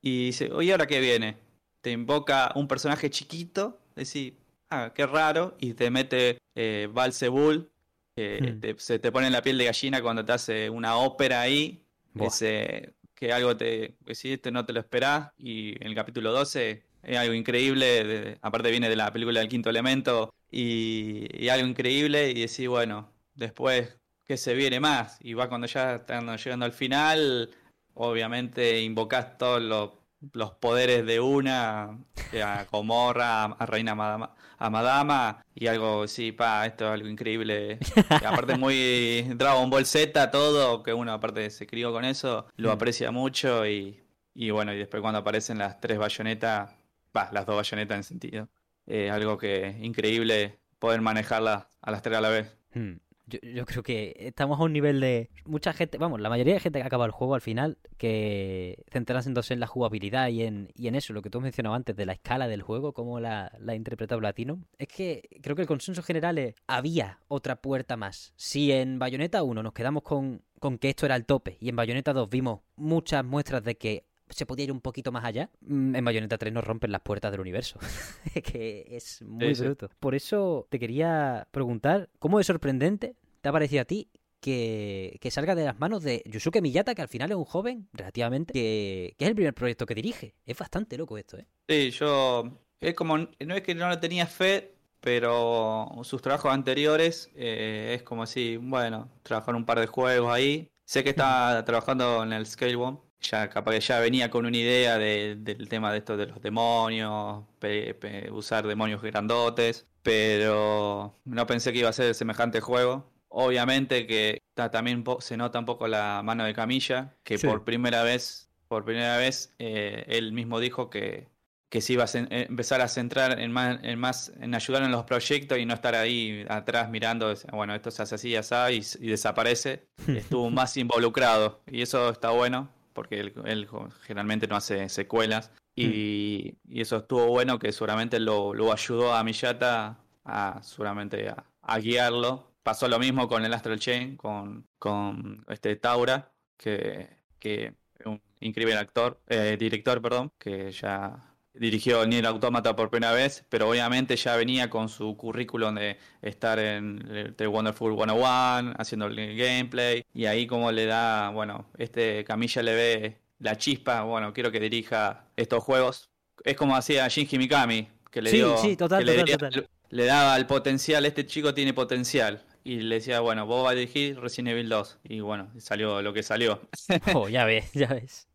[0.00, 1.36] y dice, oye, ¿ahora qué viene?
[1.80, 4.34] Te invoca un personaje chiquito, decís,
[4.70, 7.70] ah, qué raro, y te mete eh, Balzebul,
[8.16, 8.60] que Hmm.
[8.60, 11.84] te- se te pone en la piel de gallina cuando te hace una ópera ahí,
[12.18, 17.16] ese, que algo te, este no te lo esperás, y en el capítulo 12 es
[17.18, 22.30] algo increíble, de- aparte viene de la película del quinto elemento, y, y algo increíble,
[22.30, 25.18] y decís, bueno, después, ¿qué se viene más?
[25.20, 27.50] Y va cuando ya están llegando al final,
[27.94, 29.90] obviamente invocás todos los,
[30.32, 31.98] los poderes de una,
[32.32, 37.08] eh, a Comorra, a, Reina Madama, a Madama, y algo, sí, pa, esto es algo
[37.08, 37.78] increíble.
[38.20, 42.70] Y aparte muy Dragon Ball Z, todo, que uno aparte se crió con eso, lo
[42.70, 42.72] Mm.
[42.72, 44.00] aprecia mucho y,
[44.34, 46.74] y bueno, y después cuando aparecen las tres bayonetas,
[47.16, 48.48] va, las dos bayonetas en sentido,
[48.86, 52.56] eh, algo que es increíble poder manejarlas a las tres a la vez.
[52.74, 52.94] Hmm.
[53.26, 55.30] Yo, creo que estamos a un nivel de.
[55.44, 59.52] Mucha gente, vamos, la mayoría de gente que acaba el juego al final, que centrándose
[59.52, 62.06] en la jugabilidad y en, y en eso, lo que tú has mencionado antes, de
[62.06, 65.68] la escala del juego, cómo la, la ha interpretado Platinum, es que creo que el
[65.68, 68.32] consenso general es: había otra puerta más.
[68.36, 71.74] Si en Bayonetta 1 nos quedamos con, con que esto era el tope, y en
[71.74, 74.05] Bayonetta 2 vimos muchas muestras de que
[74.36, 77.30] se podía ir un poquito más allá, mm, en Bayonetta 3 nos rompen las puertas
[77.32, 77.78] del universo.
[78.44, 79.62] que es muy Sí, sí.
[79.64, 79.90] bruto.
[80.00, 85.30] Por eso te quería preguntar, ¿cómo de sorprendente te ha parecido a ti que, que
[85.30, 89.14] salga de las manos de Yusuke Miyata, que al final es un joven, relativamente, que,
[89.18, 90.34] que es el primer proyecto que dirige?
[90.44, 91.46] Es bastante loco esto, ¿eh?
[91.68, 92.44] Sí, yo.
[92.80, 93.16] Es como.
[93.18, 98.56] No es que no le tenía fe, pero sus trabajos anteriores eh, es como si,
[98.58, 100.68] bueno, trabajar un par de juegos ahí.
[100.84, 102.98] Sé que está trabajando en el Scalebone.
[103.20, 106.40] Ya capaz que ya venía con una idea de- del tema de esto de los
[106.40, 113.10] demonios, pe- pe- usar demonios grandotes, pero no pensé que iba a ser semejante juego.
[113.28, 117.46] Obviamente que ta- también se nota un poco la mano de Camilla, que Sí.
[117.46, 121.28] por primera vez, por primera vez, eh, él mismo dijo que,
[121.68, 124.92] que se iba a eh, empezar a centrar en más, en más, en ayudar en
[124.92, 128.54] los proyectos y no estar ahí atrás mirando, bueno, esto se hace así, así,
[129.00, 129.88] y, y desaparece.
[130.06, 133.68] Estuvo más involucrado y eso está bueno, porque él, él
[134.00, 135.52] generalmente no hace secuelas.
[135.76, 141.44] Y, y eso estuvo bueno, que seguramente lo, lo ayudó a Miyata a seguramente a,
[141.60, 142.50] a guiarlo.
[142.62, 148.20] Pasó lo mismo con el Astral Chain, con, con este Taura, que, que es un
[148.40, 154.16] increíble actor, eh, director, perdón, que ya dirigió Nier Automata por primera vez, pero obviamente
[154.16, 160.26] ya venía con su currículum de estar en The Wonderful 101, haciendo el gameplay, y
[160.26, 165.26] ahí como le da, bueno, este Camilla le ve la chispa, bueno, quiero que dirija
[165.36, 166.10] estos juegos.
[166.44, 170.36] Es como hacía Shinji Mikami, que le Sí, dio, sí, total, que le, total, daba
[170.36, 172.44] el potencial, este chico tiene potencial.
[172.64, 174.98] Y le decía, bueno, vos vas a dirigir Resident Evil 2.
[175.04, 176.60] Y bueno, salió lo que salió.
[177.14, 178.28] Oh, ya ves, ya ves.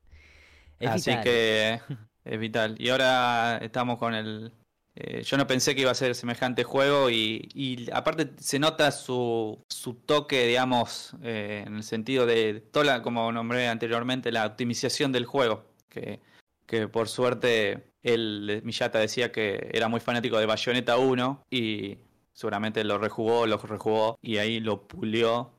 [0.80, 1.24] Es Así vital.
[1.24, 1.82] que
[2.26, 2.76] es vital.
[2.80, 4.52] Y ahora estamos con el...
[4.96, 8.92] eh, yo no pensé que iba a ser semejante juego y, y aparte se nota
[8.92, 14.46] su, su toque, digamos, eh, en el sentido de, toda la- como nombré anteriormente, la
[14.46, 15.66] optimización del juego.
[15.90, 16.22] Que,
[16.66, 21.98] que por suerte él, Miyata decía que era muy fanático de Bayonetta 1 y
[22.34, 25.52] seguramente lo rejugó, lo rejugó y ahí lo pulió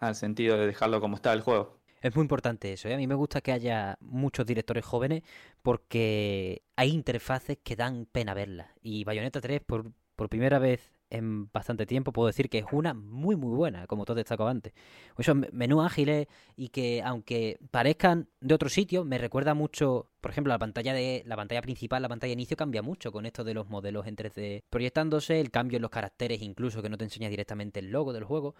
[0.00, 1.81] al sentido de dejarlo como está el juego.
[2.02, 2.94] Es muy importante eso, ¿eh?
[2.94, 5.22] A mí me gusta que haya muchos directores jóvenes
[5.62, 8.68] porque hay interfaces que dan pena verlas.
[8.82, 12.92] Y Bayonetta 3, por, por primera vez en bastante tiempo, puedo decir que es una
[12.94, 14.72] muy, muy buena, como has destacado antes.
[15.16, 20.30] Esos me- menús ágiles y que, aunque parezcan de otro sitio, me recuerda mucho, por
[20.32, 23.44] ejemplo, la pantalla de la pantalla principal, la pantalla de inicio cambia mucho con esto
[23.44, 27.04] de los modelos en 3D proyectándose, el cambio en los caracteres, incluso que no te
[27.04, 28.54] enseña directamente el logo del juego.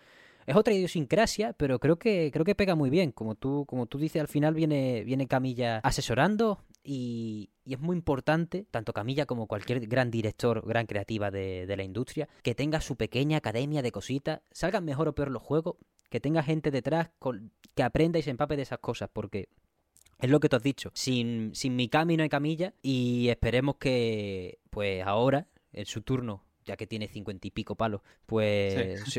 [0.46, 3.12] Es otra idiosincrasia, pero creo que creo que pega muy bien.
[3.12, 7.96] Como tú, como tú dices, al final viene, viene Camilla asesorando y, y es muy
[7.96, 12.80] importante, tanto Camilla como cualquier gran director, gran creativa de, de la industria, que tenga
[12.80, 15.76] su pequeña academia de cositas, salgan mejor o peor los juegos,
[16.08, 17.10] que tenga gente detrás
[17.74, 19.48] que aprenda y se empape de esas cosas, porque
[20.18, 20.90] es lo que tú has dicho.
[20.94, 26.76] Sin, sin Mikami no hay Camilla y esperemos que, pues ahora, en su turno, ya
[26.76, 28.74] que tiene cincuenta y pico palos, pues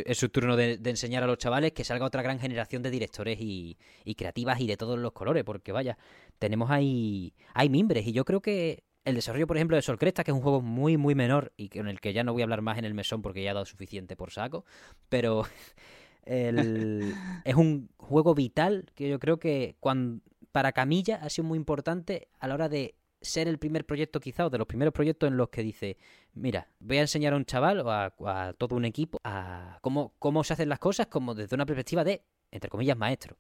[0.06, 2.90] es su turno de, de enseñar a los chavales que salga otra gran generación de
[2.92, 5.98] directores y, y creativas y de todos los colores, porque vaya,
[6.40, 10.24] tenemos ahí, hay mimbres y yo creo que el desarrollo, por ejemplo, de Sol Cresta,
[10.24, 12.46] que es un juego muy, muy menor y con el que ya no voy a
[12.46, 14.64] hablar más en el mesón porque ya he dado suficiente por saco,
[15.10, 15.44] pero
[16.26, 17.14] el-
[17.46, 22.28] es un juego vital que yo creo que cuan- para Camilla ha sido muy importante
[22.40, 25.38] a la hora de ser el primer proyecto quizá o de los primeros proyectos en
[25.38, 25.98] los que dice,
[26.34, 30.14] mira, voy a enseñar a un chaval o a, a todo un equipo a cómo,
[30.20, 33.38] cómo se hacen las cosas como desde una perspectiva de, entre comillas, maestro.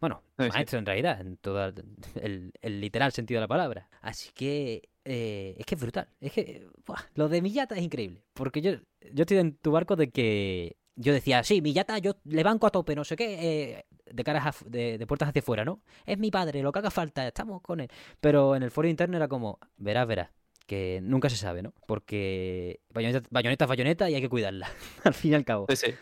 [0.00, 0.50] Bueno, Sí, sí.
[0.50, 1.72] maestro en realidad, en todo
[2.16, 3.88] el, el literal sentido de la palabra.
[4.02, 6.08] Así que eh, es que es brutal.
[6.20, 8.22] Es que buah, lo de Millata es increíble.
[8.34, 8.72] Porque yo,
[9.12, 12.70] yo estoy en tu barco de que yo decía, sí, Millata, yo le banco a
[12.70, 13.38] tope, no sé qué,
[13.74, 15.80] eh, de caras af- de, de puertas hacia afuera, ¿no?
[16.04, 17.88] Es mi padre, lo que haga falta, estamos con él.
[18.20, 20.30] Pero en el foro interno era como, verás, verás,
[20.66, 21.72] que nunca se sabe, ¿no?
[21.86, 24.68] Porque bayoneta, bayoneta es bayoneta y hay que cuidarla,
[25.04, 25.66] al fin y al cabo.
[25.70, 25.94] Sí, sí.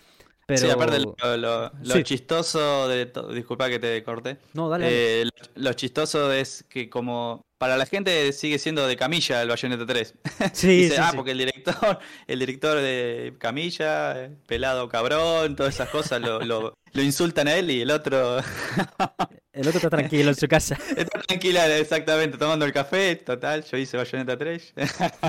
[0.46, 0.60] Pero...
[0.60, 2.02] Sí, aparte lo, lo- lo Sí.
[2.02, 5.22] chistoso de disculpa que te corté, No, dale, dale.
[5.22, 5.30] Eh, lo,
[5.62, 10.14] lo chistoso es que como para la gente sigue siendo de Camilla el Bayonetta 3.
[10.52, 11.16] sí, Dice, sí, ah, sí.
[11.16, 16.74] porque el director, el director de Camilla, eh, pelado cabrón, todas esas cosas lo, lo,
[16.92, 18.38] lo insultan a él y el otro
[19.52, 20.76] El otro está tranquilo en su casa.
[20.96, 24.74] está tranquila exactamente tomando el café, total, yo hice Bayonetta 3.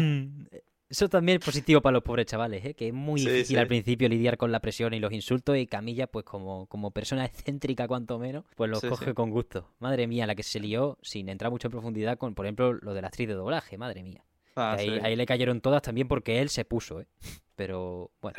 [0.01, 0.45] Mm,
[0.89, 2.73] Eso también es positivo para los pobres chavales, ¿eh?
[2.75, 3.57] que es muy Sí, difícil sí.
[3.57, 7.25] al principio lidiar con la presión y los insultos y Camilla, pues como, como persona
[7.25, 9.67] excéntrica cuanto menos, pues los Sí, coge con gusto.
[9.79, 12.93] Madre mía, la que se lió sin entrar mucho en profundidad con, por ejemplo, lo
[12.93, 14.23] de la actriz de doblaje, madre mía.
[14.55, 17.07] Ah, ahí, le cayeron todas también porque él se puso, ¿eh?
[17.55, 18.35] Pero bueno,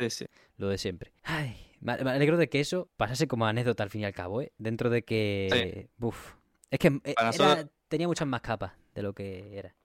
[0.57, 1.11] lo de siempre.
[1.23, 4.51] Ay, me alegro de que eso pasase como anécdota al fin y al cabo, ¿eh?
[4.57, 5.89] Dentro de que...
[5.97, 6.33] Buf.
[6.71, 9.75] Es que eh, era- tenía muchas más capas de lo que era.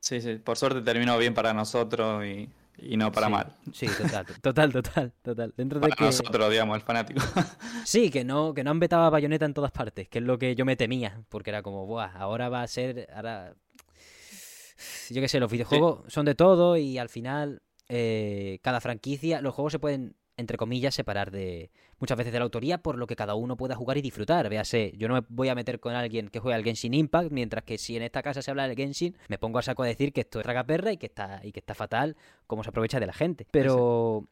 [0.00, 3.56] Sí, sí, por suerte terminó bien para nosotros y, y no para Sí, mal.
[3.72, 5.54] Sí, total, total, total, total.
[5.56, 6.04] Dentro de Para que...
[6.04, 7.20] nosotros, digamos, el fanático.
[7.84, 10.38] Sí, que no, que no han vetado a Bayonetta en todas partes, que es lo
[10.38, 13.54] que yo me temía, porque era como, buah, ahora va a ser, ahora...
[15.10, 19.54] Yo qué sé, los videojuegos son de todo y al final eh, cada franquicia, los
[19.54, 23.16] juegos se pueden, entre comillas, separar de muchas veces de la autoría por lo que
[23.16, 24.48] cada uno pueda jugar y disfrutar.
[24.48, 27.64] Véase, yo no me voy a meter con alguien que juega al Genshin Impact, mientras
[27.64, 30.12] que si en esta casa se habla del Genshin, me pongo a saco a decir
[30.12, 33.06] que esto es perra y que está, y que está fatal cómo se aprovecha de
[33.06, 33.46] la gente.
[33.50, 34.28] Pero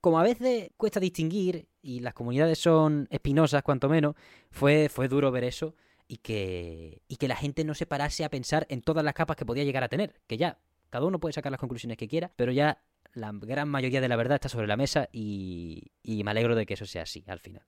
[0.00, 4.14] como a veces cuesta distinguir y las comunidades son espinosas, cuanto menos,
[4.50, 5.74] fue, fue duro ver eso
[6.08, 9.36] y que, y que la gente no se parase a pensar en todas las capas
[9.36, 10.20] que podía llegar a tener.
[10.26, 12.82] Que ya, cada uno puede sacar las conclusiones que quiera, pero ya
[13.14, 16.66] la gran mayoría de la verdad está sobre la mesa y, y me alegro de
[16.66, 17.62] que eso sea así al final.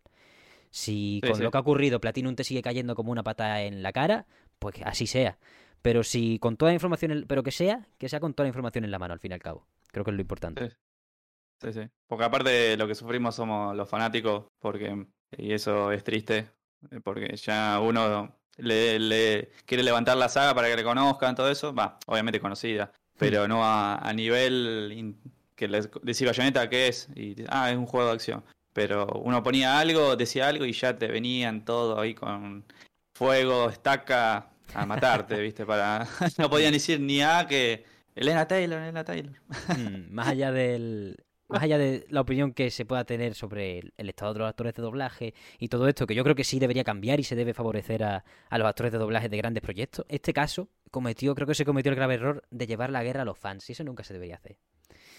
[0.71, 1.43] Si Sí, con sí.
[1.43, 4.27] lo que ha ocurrido Platinum te sigue cayendo como una pata en la cara,
[4.59, 5.39] pues así sea.
[5.83, 8.49] Pero si con toda la información, en- pero que sea, que sea con toda la
[8.49, 9.67] información en la mano al fin y al cabo.
[9.89, 10.69] Creo que es lo importante.
[10.71, 10.77] Sí.
[11.61, 11.89] Sí, sí.
[12.09, 16.51] Porque aparte de lo que sufrimos somos los fanáticos, porque y eso es triste,
[16.91, 21.49] eh, porque ya uno le, le quiere levantar la saga para que le conozcan, todo
[21.51, 22.93] eso, va, obviamente conocida,
[23.23, 25.17] pero no a, a nivel in-
[25.55, 28.43] que les decía Bayonetta que es, y ah, es un juego de acción.
[28.73, 32.65] Pero uno ponía algo, decía algo y ya te venían todo ahí con
[33.15, 35.65] fuego, estaca, a matarte, ¿viste?
[35.67, 36.07] Para
[36.39, 39.35] no podían decir ni A que Elena Taylor, Elena Taylor.
[39.77, 41.17] Mm, más allá del
[41.49, 44.49] más allá de la opinión que se pueda tener sobre el, el estado de los
[44.49, 47.37] actores de doblaje y todo esto, que yo creo que sí debería cambiar y se
[47.37, 51.49] debe favorecer a, a los actores de doblaje de grandes proyectos, este caso cometió, creo
[51.49, 53.83] que se cometió el grave error de llevar la guerra a los fans, y eso
[53.83, 54.57] nunca se debería hacer.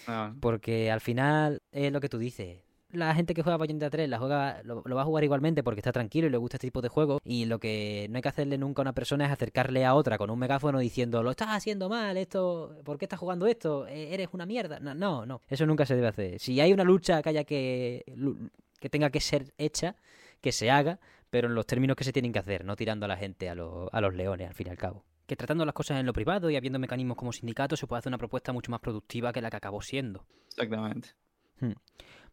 [0.08, 2.60] No, Porque al final es lo que tú dices.
[2.92, 5.80] La gente que juega Bayonetta 3 la juega, lo, lo va a jugar igualmente porque
[5.80, 7.20] está tranquilo y le gusta este tipo de juegos.
[7.24, 10.16] Y lo que no hay que hacerle nunca a una persona es acercarle a otra
[10.16, 13.88] con un megáfono diciendo, lo estás haciendo mal, esto, ¿por qué estás jugando esto?
[13.88, 14.78] Eh, Eres una mierda.
[14.78, 15.40] No, no, no.
[15.48, 16.38] Eso nunca se debe hacer.
[16.38, 18.04] Si hay una lucha que haya que,
[18.78, 19.96] que tenga que ser hecha,
[20.40, 23.08] que se haga, pero en los términos que se tienen que hacer, no tirando a
[23.08, 25.04] la gente a, los- a los leones, al fin y al cabo.
[25.26, 28.10] Que tratando las cosas en lo privado y habiendo mecanismos como sindicatos se puede hacer
[28.10, 30.26] una propuesta mucho más productiva que la que acabó siendo.
[30.48, 31.10] exactamente.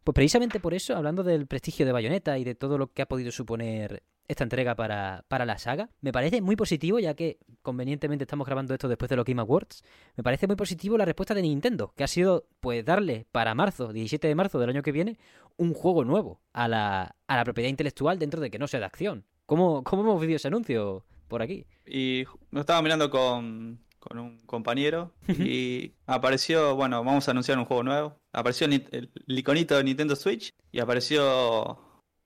[0.04, 3.06] Pues precisamente por eso, hablando del prestigio de Bayonetta y de todo lo que ha
[3.06, 8.24] podido suponer esta entrega para, para la saga, me parece muy positivo, ya que convenientemente
[8.24, 9.84] estamos grabando esto después de los Game Awards,
[10.16, 13.92] me parece muy positivo la respuesta de Nintendo, que ha sido pues darle para marzo,
[13.92, 15.18] 17 de marzo del año que viene,
[15.56, 18.86] un juego nuevo a la, a la propiedad intelectual dentro de que no sea de
[18.86, 19.24] acción.
[19.46, 21.66] ¿Cómo, cómo hemos vivido ese anuncio por aquí?
[21.86, 27.64] Y lo estaba mirando con, con un compañero y apareció, bueno, vamos a anunciar un
[27.64, 28.16] juego nuevo.
[28.32, 31.78] Apareció el, ni- el iconito de Nintendo Switch y apareció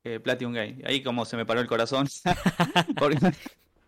[0.05, 0.83] eh, Platinum Game.
[0.85, 2.07] Ahí como se me paró el corazón.
[2.99, 3.19] Porque-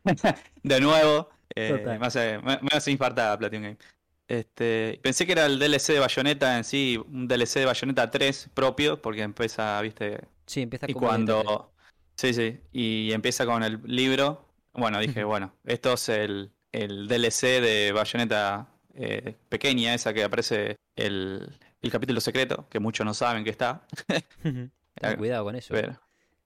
[0.62, 3.78] de nuevo, eh, me, hace, me, me hace infartar Platinum Game.
[4.26, 8.50] Este, pensé que era el DLC de Bayonetta en sí, un DLC de Bayonetta 3
[8.52, 11.72] propio, porque empieza, viste, Sí, empieza y con cuando.
[12.16, 12.60] Sí, sí.
[12.72, 14.47] Y empieza con el libro.
[14.78, 20.76] Bueno, dije, bueno, esto es el, el DLC de Bayonetta eh, pequeña, esa que aparece
[20.96, 21.48] el,
[21.82, 23.86] el capítulo secreto, que muchos no saben que está.
[24.06, 24.72] Ten
[25.02, 25.72] Ah, cuidado con eso.
[25.74, 26.00] Pero,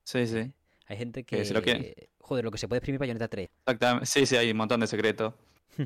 [0.05, 0.51] sí, sí.
[0.87, 1.62] Hay gente que lo.
[2.18, 3.49] Joder, lo que se puede exprimir Bayonetta 3.
[3.66, 4.07] Exactamente.
[4.07, 5.33] Sí, sí, hay un montón de secretos.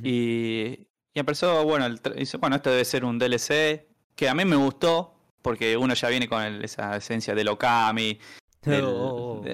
[0.02, 2.00] Y, y empezó, bueno, el
[2.40, 3.86] bueno, esto debe ser un DLC
[4.16, 8.18] que a mí me gustó porque uno ya viene con el- esa esencia del Okami.
[8.66, 9.44] Del- Oh, oh, oh.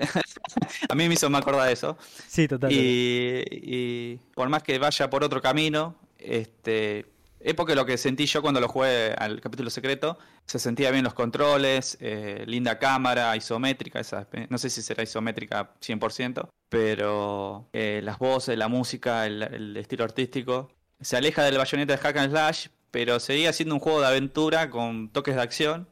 [0.89, 1.97] a mí me hizo me acordar de eso.
[2.29, 2.73] Sí, total.
[2.73, 7.07] Y, y por más que vaya por otro camino, este,
[7.41, 11.05] es porque lo que sentí yo cuando lo jugué al capítulo secreto, se sentía bien
[11.05, 18.01] los controles, eh, linda cámara, isométrica, esa, no sé si será isométrica 100%, pero eh,
[18.03, 22.31] las voces, la música, el, el estilo artístico, se aleja del bayoneta de Hack and
[22.31, 25.89] Slash, pero seguía siendo un juego de aventura con toques de acción.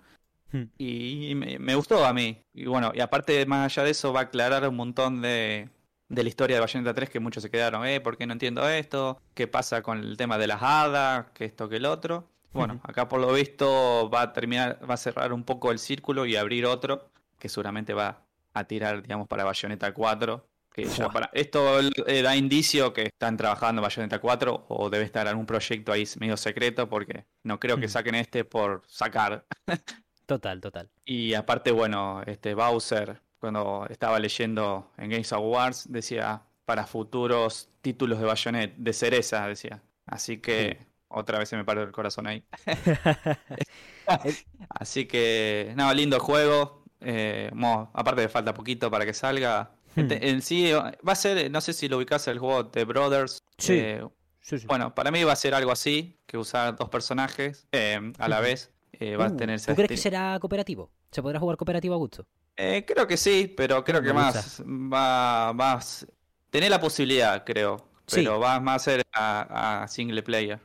[0.52, 0.64] Hmm.
[0.78, 2.42] Y me, me gustó a mí.
[2.52, 5.68] Y bueno, y aparte, más allá de eso, va a aclarar un montón de,
[6.08, 8.68] de la historia de Bayonetta 3 que muchos se quedaron, eh, ¿por qué no entiendo
[8.68, 9.20] esto?
[9.34, 11.26] ¿Qué pasa con el tema de las hadas?
[11.32, 12.28] ¿Qué esto, que el otro?
[12.52, 12.82] Bueno, Ujú.
[12.84, 16.34] acá por lo visto va a terminar, va a cerrar un poco el círculo y
[16.34, 20.46] abrir otro, que seguramente va a tirar, digamos, para Bayonetta 4.
[20.72, 21.30] Que ya para...
[21.32, 26.04] Esto eh, da indicio que están trabajando Bayonetta 4 o debe estar algún proyecto ahí
[26.20, 29.44] medio secreto porque no creo que saquen este por sacar.
[30.30, 30.88] Total, total.
[31.04, 38.20] Y aparte, bueno, este Bowser, cuando estaba leyendo en Games Awards, decía para futuros títulos
[38.20, 39.82] de Bayonet, de cereza, decía.
[40.06, 40.78] Así que
[41.08, 42.44] otra vez se me paró el corazón ahí.
[44.68, 46.84] Así que, no, lindo juego.
[47.00, 49.72] Eh, mo- aparte falta poquito para que salga.
[49.96, 50.00] Hmm.
[50.12, 53.42] En, en sí, va a ser, no sé si lo ubicás el juego de Brothers.
[53.58, 53.74] Sí.
[53.78, 54.06] Eh,
[54.42, 54.66] Sí, sí.
[54.66, 58.40] bueno, para mí va a ser algo así, que usar dos personajes eh, a la
[58.40, 58.72] vez.
[59.00, 60.90] Eh, va a tener ese ¿Tú crees que será cooperativo?
[61.10, 62.26] ¿Se podrá jugar cooperativo a gusto?
[62.56, 66.06] Eh, creo que sí, pero creo que más va más
[66.50, 68.16] tener la posibilidad, creo, Sí.
[68.16, 70.60] pero va más a ser a, a single player.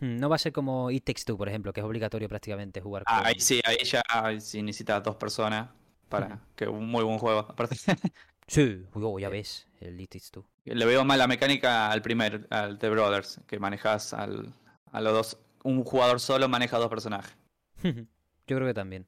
[0.00, 2.80] Hmm, No va a ser como It Takes Two, por ejemplo, que es obligatorio prácticamente
[2.80, 4.02] jugar Ah, ahí sí, ahí ya
[4.40, 5.70] sí necesitas dos personas
[6.10, 6.36] para Ujú.
[6.56, 7.40] que un muy buen juego.
[7.40, 7.76] Aparte,
[8.46, 10.44] Sí, uy, oh, ya ves, el It Takes Two.
[10.64, 14.52] le veo más la mecánica al primer, al The Brothers, que manejas al,
[14.92, 17.34] a los dos, un jugador solo maneja dos personajes.
[17.82, 19.06] Yo creo que también.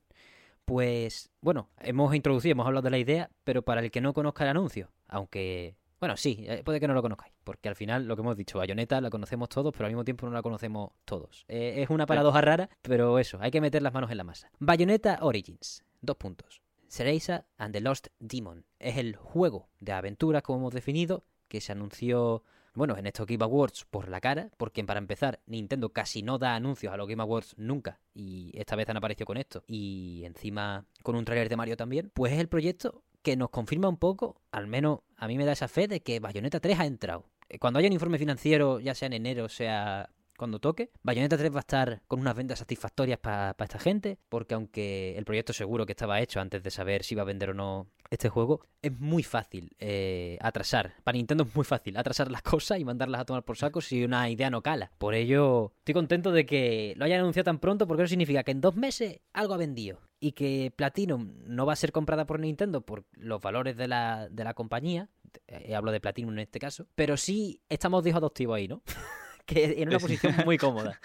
[0.64, 4.44] Pues, bueno, hemos introducido, hemos hablado de la idea, pero para el que no conozca
[4.44, 8.14] el anuncio, aunque, bueno, sí, eh, puede que no lo conozcáis, porque al final, lo
[8.14, 11.44] que hemos dicho, Bayonetta la conocemos todos, pero al mismo tiempo no la conocemos todos.
[11.48, 14.50] Eh, es una paradoja rara, pero eso, hay que meter las manos en la masa.
[14.60, 16.60] Bayonetta Origins, dos puntos.
[16.86, 18.64] Cereza and the Lost Demon.
[18.78, 22.44] Es el juego de aventuras, como hemos definido, que se anunció,
[22.80, 26.54] bueno, en estos Game Awards por la cara, porque para empezar, Nintendo casi no da
[26.54, 30.86] anuncios a los Game Awards nunca, y esta vez han aparecido con esto, y encima
[31.02, 34.40] con un tráiler de Mario también, pues es el proyecto que nos confirma un poco,
[34.50, 37.26] al menos a mí me da esa fe de que Bayonetta 3 ha entrado.
[37.50, 40.08] Eh, Cuando haya un informe financiero, ya sea en enero, sea
[40.40, 44.54] cuando toque, Bayonetta 3 va a estar con unas ventas satisfactorias para esta gente, porque
[44.54, 47.54] aunque el proyecto seguro que estaba hecho antes de saber si iba a vender o
[47.54, 50.94] no este juego, es muy fácil eh, atrasar.
[51.04, 54.02] Para Nintendo es muy fácil atrasar las cosas y mandarlas a tomar por saco si
[54.02, 54.90] una idea no cala.
[54.96, 58.52] Por ello, estoy contento de que lo hayan anunciado tan pronto, porque eso significa que
[58.52, 60.00] en dos meses algo ha vendido.
[60.20, 64.28] Y que Platinum no va a ser comprada por Nintendo por los valores de la,
[64.30, 65.10] de la compañía.
[65.48, 66.86] Eh, hablo de Platinum en este caso.
[66.94, 68.82] Pero sí estamos adoptivo ahí, ¿no?
[69.50, 71.00] que en una posición muy cómoda.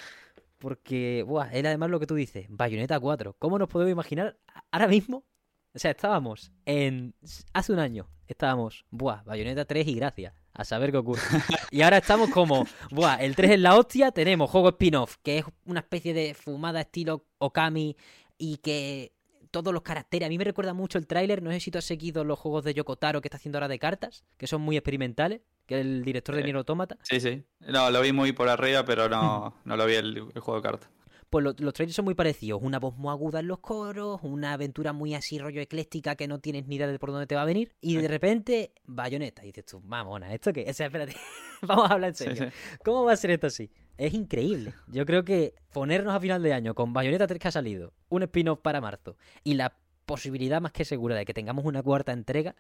[0.60, 3.36] Porque, buah, es además lo que tú dices, Bayonetta 4.
[3.40, 4.38] ¿Cómo nos podemos imaginar
[4.72, 5.26] ahora mismo?
[5.74, 7.14] O sea, estábamos en...
[7.54, 11.22] Hace un año estábamos, buah, Bayonetta 3 y gracias, a saber qué ocurre.
[11.72, 15.46] Y ahora estamos como, buah, el 3 es la hostia, tenemos juego spin-off, que es
[15.66, 17.98] una especie de fumada estilo Okami
[18.38, 19.12] y que
[19.52, 20.26] todos los caracteres.
[20.26, 21.42] A mí me recuerda mucho el tráiler.
[21.42, 23.80] No sé si tú has seguido los juegos de Yokotaro que está haciendo ahora de
[23.80, 26.98] cartas, que son muy experimentales, que es el director de Eh, Nier Automata.
[27.04, 27.44] Sí, sí.
[27.62, 30.62] No, lo vi muy por arriba, pero no, no lo vi el, el juego de
[30.62, 30.90] cartas.
[31.30, 32.62] Pues lo- los trailers son muy parecidos.
[32.64, 36.40] Una voz muy aguda en los coros, una aventura muy así rollo ecléctica que no
[36.40, 37.74] tienes ni idea de por dónde te va a venir.
[37.82, 39.44] Y de repente, bayoneta.
[39.44, 40.66] Y dices tú, mamona, ¿esto qué?
[40.70, 41.16] O sea, espérate.
[41.64, 42.46] Vamos a hablar en serio.
[42.52, 42.78] sí.
[42.86, 43.70] ¿Cómo va a ser esto así?
[43.98, 44.74] Es increíble.
[44.88, 48.24] Yo creo que ponernos a final de año con Bayonetta 3 que ha salido, un
[48.24, 52.56] spin-off para marzo y la posibilidad más que segura de que tengamos una cuarta entrega,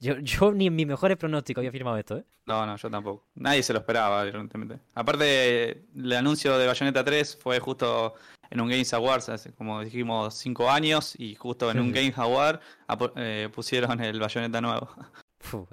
[0.00, 2.24] yo, yo ni en mis mejores pronósticos había firmado esto, ¿eh?
[2.46, 3.26] No, no, yo tampoco.
[3.34, 4.78] Nadie se lo esperaba, evidentemente.
[4.94, 8.14] Aparte, el anuncio de Bayonetta 3 fue justo
[8.50, 11.92] en un Games Awards, hace como dijimos, cinco años, y justo en un.
[11.92, 12.60] Games Award
[13.16, 14.88] eh, pusieron el Bayonetta nuevo.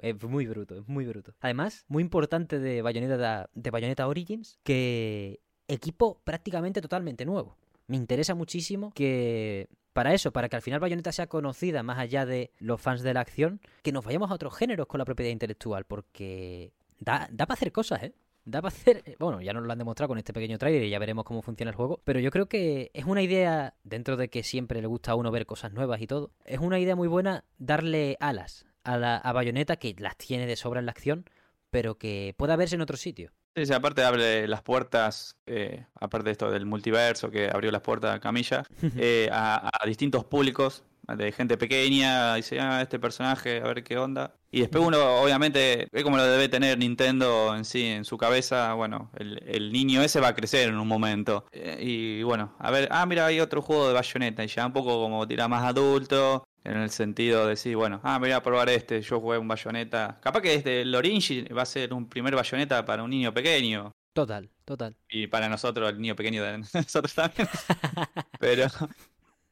[0.00, 1.34] Es muy bruto, es muy bruto.
[1.40, 7.56] Además, muy importante de Bayonetta, de Bayonetta Origins, que equipo prácticamente totalmente nuevo.
[7.88, 12.26] Me interesa muchísimo que para eso, para que al final Bayonetta sea conocida más allá
[12.26, 15.32] de los fans de la acción, que nos vayamos a otros géneros con la propiedad
[15.32, 18.12] intelectual, porque da, da para hacer cosas, ¿eh?
[18.44, 19.02] da para hacer.
[19.06, 21.40] eh, Bueno, ya nos lo han demostrado con este pequeño trailer y ya veremos cómo
[21.40, 22.02] funciona el juego.
[22.04, 25.30] Pero yo creo que es una idea, dentro de que siempre le gusta a uno
[25.30, 29.32] ver cosas nuevas y todo, es una idea muy buena darle alas a, la, a
[29.32, 31.24] Bayonetta, que las tiene de sobra en la acción,
[31.70, 33.32] pero que pueda verse en otro sitio.
[33.56, 37.80] Sí, sí, aparte abre las puertas, eh, aparte de esto del multiverso que abrió las
[37.80, 38.64] puertas a Camilla,
[38.98, 40.84] eh, a, a distintos públicos,
[41.14, 44.34] de gente pequeña, dice, ah, este personaje, a ver qué onda.
[44.50, 48.74] Y después uno, obviamente, ve como lo debe tener Nintendo en sí, en su cabeza,
[48.74, 51.46] bueno, el, el niño ese va a crecer en un momento.
[51.52, 54.72] Eh, y bueno, a ver, ah, mira, hay otro juego de Bayonetta, y ya un
[54.72, 58.42] poco como tira más adulto, en el sentido de decir, bueno, ah, me voy a
[58.42, 60.18] probar este, yo jugué un Bayonetta.
[60.20, 63.92] Capaz que este, el Origin va a ser un primer Bayonetta para un niño pequeño.
[64.12, 64.96] Total, total.
[65.08, 67.48] Y para nosotros, el niño pequeño de nosotros también.
[68.40, 68.66] pero,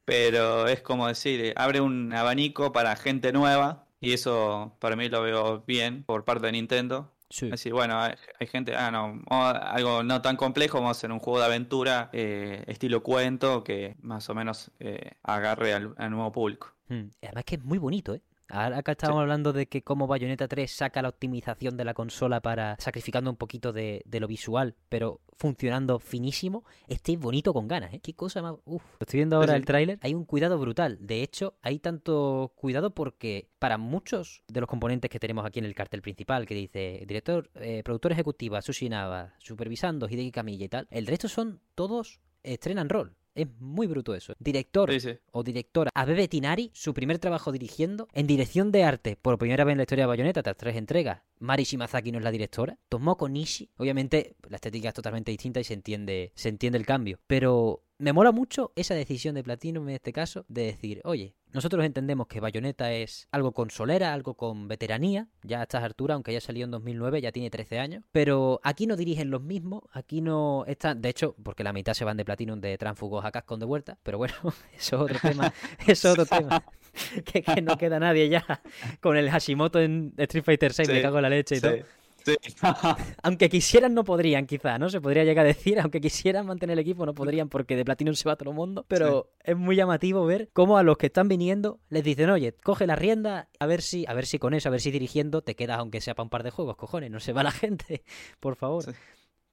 [0.03, 3.87] pero es como decir, eh, abre un abanico para gente nueva.
[4.01, 7.13] Y eso para mí lo veo bien por parte de Nintendo.
[7.29, 7.49] Sí.
[7.49, 11.19] Decir, bueno, hay, hay gente, ah, no, algo no tan complejo, vamos a hacer un
[11.19, 16.31] juego de aventura eh, estilo cuento que más o menos eh, agarre al, al nuevo
[16.31, 16.74] público.
[16.89, 18.21] Mm, y Además que es muy bonito, ¿eh?
[18.47, 22.41] Ahora acá estábamos hablando de que como Bayonetta 3 saca la optimización de la consola
[22.41, 27.67] para sacrificando un poquito de, de lo visual, pero funcionando finísimo, este es bonito con
[27.67, 27.99] ganas, ¿eh?
[28.01, 28.55] Qué cosa más...
[28.65, 29.57] Uf, estoy viendo ahora sí.
[29.57, 30.97] el tráiler, hay un cuidado brutal.
[31.01, 35.65] De hecho, hay tanto cuidado porque para muchos de los componentes que tenemos aquí en
[35.65, 40.69] el cartel principal, que dice director, eh, productor ejecutiva, Sushi Nava, supervisando Hideki Kamiya y
[40.69, 43.15] tal, el resto son todos estrenan rol.
[43.35, 44.33] Es muy bruto eso.
[44.39, 45.09] Director Sí, sí.
[45.31, 49.73] o directora Abebe Tinari, su primer trabajo dirigiendo, en dirección de arte, por primera vez
[49.73, 51.21] en la historia de Bayonetta, tras tres entregas.
[51.39, 52.77] Mari Shimazaki no es la directora.
[52.89, 57.19] Tomoko Nishi, obviamente la estética es totalmente distinta y se entiende, se entiende el cambio.
[57.27, 61.85] Pero me mola mucho esa decisión de Platinum en este caso, de decir, oye, nosotros
[61.85, 66.41] entendemos que Bayonetta es algo consolera, algo con veteranía, ya a estas alturas, aunque haya
[66.41, 70.65] salido en 2009, ya tiene 13 años, pero aquí no dirigen los mismos, aquí no
[70.67, 73.65] están, de hecho, porque la mitad se van de Platinum de Transfugos a Capcom de
[73.65, 74.33] vuelta, pero bueno,
[74.75, 75.53] eso es otro tema,
[75.87, 76.65] eso es otro tema,
[77.25, 78.61] que, que no queda nadie ya
[78.99, 81.75] con el Hashimoto en Street Fighter 6, me cago en la leche y todo.
[81.75, 81.81] Sí.
[83.23, 84.89] Aunque quisieran, no podrían, quizá, ¿no?
[84.89, 88.15] Se podría llegar a decir, aunque quisieran mantener el equipo, no podrían porque de Platinum
[88.15, 88.85] se va todo el mundo.
[88.87, 92.87] Pero es muy llamativo ver cómo a los que están viniendo les dicen, oye, coge
[92.87, 95.55] la rienda, a ver si, a ver si con eso, a ver si dirigiendo te
[95.55, 98.03] quedas aunque sea para un par de juegos, cojones, no se va la gente,
[98.39, 98.85] por favor.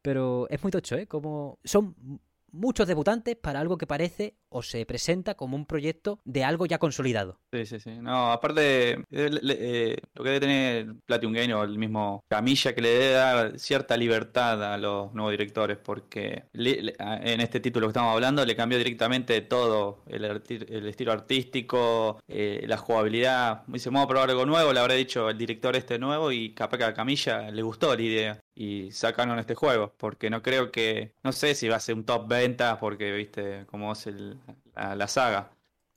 [0.01, 1.07] Pero es muy tocho, ¿eh?
[1.07, 1.95] Como son
[2.51, 6.79] muchos debutantes para algo que parece o se presenta como un proyecto de algo ya
[6.79, 7.39] consolidado.
[7.53, 7.91] Sí, sí, sí.
[8.01, 9.57] No, aparte, eh, le-
[9.93, 13.59] eh, lo que debe tener Platinum Game o el mismo Camilla que le debe dar
[13.59, 18.79] cierta libertad a los nuevos directores, porque en este título que estamos hablando le cambió
[18.79, 20.25] directamente todo, el,
[20.87, 23.63] estilo artístico, eh, la jugabilidad.
[23.67, 26.79] Dice, vamos a probar algo nuevo, le habrá dicho el director este nuevo y capaz
[26.79, 28.41] que a Camilla le gustó la idea.
[28.55, 32.05] Y sacaron este juego, porque no creo que, no sé si va a ser un
[32.05, 34.37] top ventas, porque viste cómo es el-
[34.75, 35.51] la- la saga.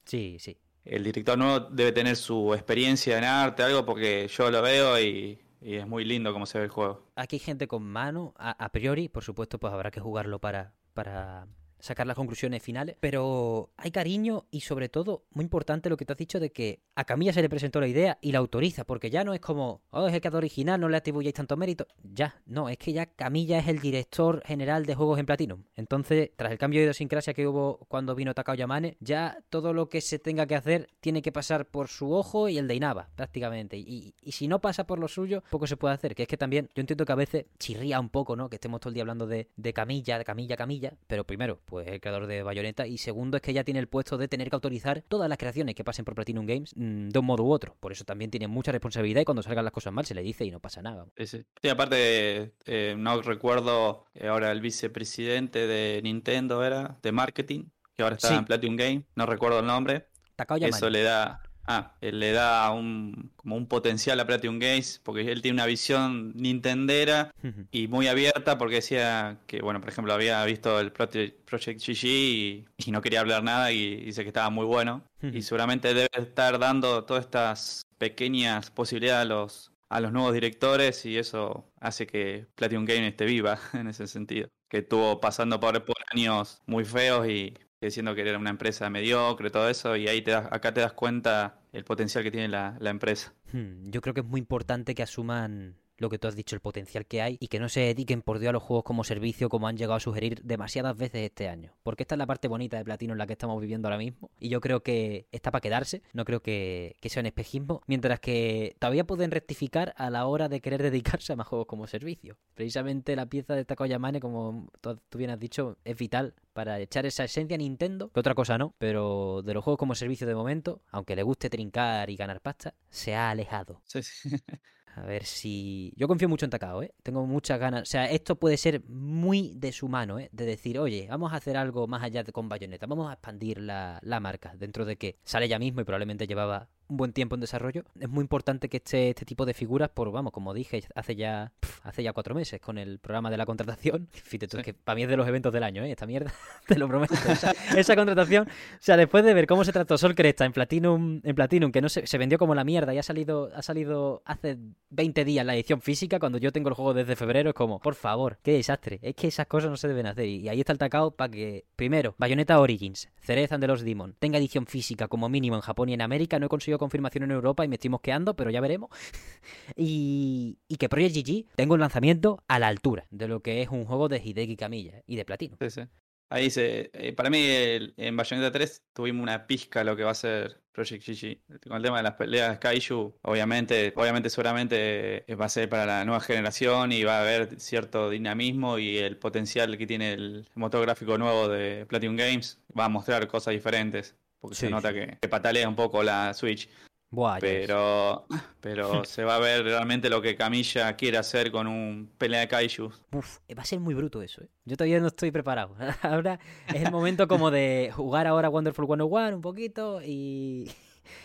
[0.05, 0.57] Sí, sí.
[0.84, 5.39] El director nuevo debe tener su experiencia en arte, algo, porque yo lo veo y,
[5.61, 7.07] y es muy lindo cómo se ve el juego.
[7.15, 10.73] Aquí hay gente con mano, a, a priori, por supuesto, pues habrá que jugarlo para,
[10.93, 11.47] para
[11.86, 16.13] sacar las conclusiones finales, pero hay cariño y sobre todo, muy importante lo que te
[16.13, 19.09] has dicho de que a Camilla se le presentó la idea y la autoriza, porque
[19.09, 21.88] ya no es como, oh, es el creador original, no le atribuyáis tanto mérito.
[22.03, 25.63] Ya, no, es que ya Camilla es el director general de juegos en Platinum.
[25.75, 29.89] Entonces, tras el cambio de idiosincrasia que hubo cuando vino Takao Yamane, ya todo lo
[29.89, 33.09] que se tenga que hacer tiene que pasar por su ojo y el de Inaba,
[33.15, 33.77] prácticamente.
[33.77, 36.15] Y, y si no pasa por lo suyo, poco se puede hacer.
[36.15, 38.49] Que es que también, yo entiendo que a veces chirría un poco, ¿no?
[38.49, 40.93] Que estemos todo el día hablando de, de Camilla, de Camilla, Camilla.
[41.07, 42.88] Pero primero, pues es el creador de Bayonetta.
[42.88, 45.76] Y segundo, es que ya tiene el puesto de tener que autorizar todas las creaciones
[45.76, 47.76] que pasen por Platinum Games mm, de un modo u otro.
[47.80, 50.45] Por eso también tiene mucha responsabilidad y cuando salgan las cosas mal se le dice
[50.45, 51.05] y no pasa nada.
[51.17, 51.45] Sí, sí.
[51.61, 57.65] Sí, aparte, eh, no recuerdo eh, ahora el vicepresidente de Nintendo era, de marketing,
[57.95, 58.34] que ahora está Sí.
[58.36, 60.07] en Platinum Game, no recuerdo el nombre.
[60.36, 60.76] Takao Yamane.
[60.78, 65.32] Eso le da, ah, eh, le da un, como un potencial a Platinum Games, porque
[65.32, 67.34] él tiene una visión nintendera
[67.72, 71.45] y muy abierta porque decía que, bueno, por ejemplo, había visto el Project
[71.86, 75.03] GG y, y no quería hablar nada y dice que estaba muy bueno.
[75.22, 81.05] Y seguramente debe estar dando todas estas pequeñas posibilidades a los, a los nuevos directores
[81.05, 84.49] y eso hace que Platinum Game esté viva en ese sentido.
[84.70, 87.53] Que estuvo pasando por, por años muy feos y
[87.86, 90.93] diciendo que era una empresa mediocre, todo eso, y ahí te das, acá te das
[90.93, 93.33] cuenta el potencial que tiene la, la empresa.
[93.51, 96.61] Hmm, Yo creo que es muy importante que asuman lo que tú has dicho, el
[96.61, 99.49] potencial que hay y que no se dediquen por Dios a los juegos como servicio
[99.49, 101.73] como han llegado a sugerir demasiadas veces este año.
[101.83, 104.29] Porque esta es la parte bonita de Platino en la que estamos viviendo ahora mismo
[104.39, 108.19] y yo creo que está para quedarse, no creo que, que sea un espejismo, mientras
[108.19, 112.37] que todavía pueden rectificar a la hora de querer dedicarse a más juegos como servicio.
[112.53, 117.25] Precisamente la pieza de Takoyamane, como tú bien has dicho, es vital para echar esa
[117.25, 120.81] esencia a Nintendo, que otra cosa no, pero de los juegos como servicio de momento,
[120.89, 123.81] aunque le guste trincar y ganar pasta, se ha alejado.
[123.85, 124.29] Sí, sí.
[124.95, 125.93] A ver si.
[125.97, 126.93] Yo confío mucho en Takao, ¿eh?
[127.03, 127.83] Tengo muchas ganas.
[127.83, 130.29] O sea, esto puede ser muy de su mano, ¿eh?
[130.31, 132.87] De decir, oye, vamos a hacer algo más allá de con Bayonetta.
[132.87, 134.53] Vamos a expandir la, la marca.
[134.55, 137.83] Dentro de que sale ya mismo y probablemente llevaba un buen tiempo en desarrollo.
[137.99, 141.51] Es muy importante que esté este tipo de figuras, por, vamos, como dije, hace ya
[141.59, 144.07] pf, hace ya cuatro meses con el programa de la contratación.
[144.13, 144.61] Fíjate tú, Sí.
[144.61, 145.91] es que para mí es de los eventos del año, ¿eh?
[145.91, 146.33] Esta mierda,
[146.67, 147.13] te lo prometo.
[147.29, 151.21] Esa, esa contratación, o sea, después de ver cómo se trató Sol Cresta en Platinum,
[151.23, 154.21] en Platinum que no se, se vendió como la mierda y ha salido, ha salido
[154.25, 154.57] hace
[154.89, 157.95] 20 días la edición física, cuando yo tengo el juego desde febrero, es como, por
[157.95, 158.99] favor, qué desastre.
[159.01, 160.25] Es que esas cosas no se deben hacer.
[160.27, 164.15] Y ahí está el tacao para que, primero, Bayonetta Origins, Ceres and the Lost Demon,
[164.19, 166.39] tenga edición física como mínimo en Japón y en América.
[166.39, 168.89] No he conseguido confirmación en Europa y me estoy mosqueando, pero ya veremos.
[169.76, 173.86] y, que Project GG tenga un lanzamiento a la altura de lo que es un
[173.86, 175.03] juego de Hideki ¿eh?
[175.07, 175.57] y de Platino.
[175.69, 175.82] Sí.
[176.30, 180.15] Ahí se, eh, para mí en Bayonetta 3 tuvimos una pizca lo que va a
[180.15, 181.59] ser Project GG.
[181.67, 185.86] Con el tema de las peleas Kaiju, obviamente, obviamente seguramente eh, va a ser para
[185.86, 190.49] la nueva generación y va a haber cierto dinamismo y el potencial que tiene el
[190.55, 194.15] motor gráfico nuevo de Platinum Games va a mostrar cosas diferentes.
[194.45, 194.95] Porque Sí, se nota sí.
[194.95, 196.69] que, que patalea un poco la Switch.
[197.11, 197.37] Buah.
[197.39, 198.25] Pero,
[198.59, 202.47] pero se va a ver realmente lo que Camilla quiere hacer con un pelea de
[202.47, 202.91] Kaiju.
[203.11, 204.49] Uf, va a ser muy bruto eso, ¿eh?
[204.65, 205.75] Yo todavía no estoy preparado.
[206.01, 210.69] Ahora es el momento como de jugar ahora Wonderful 101 un poquito y,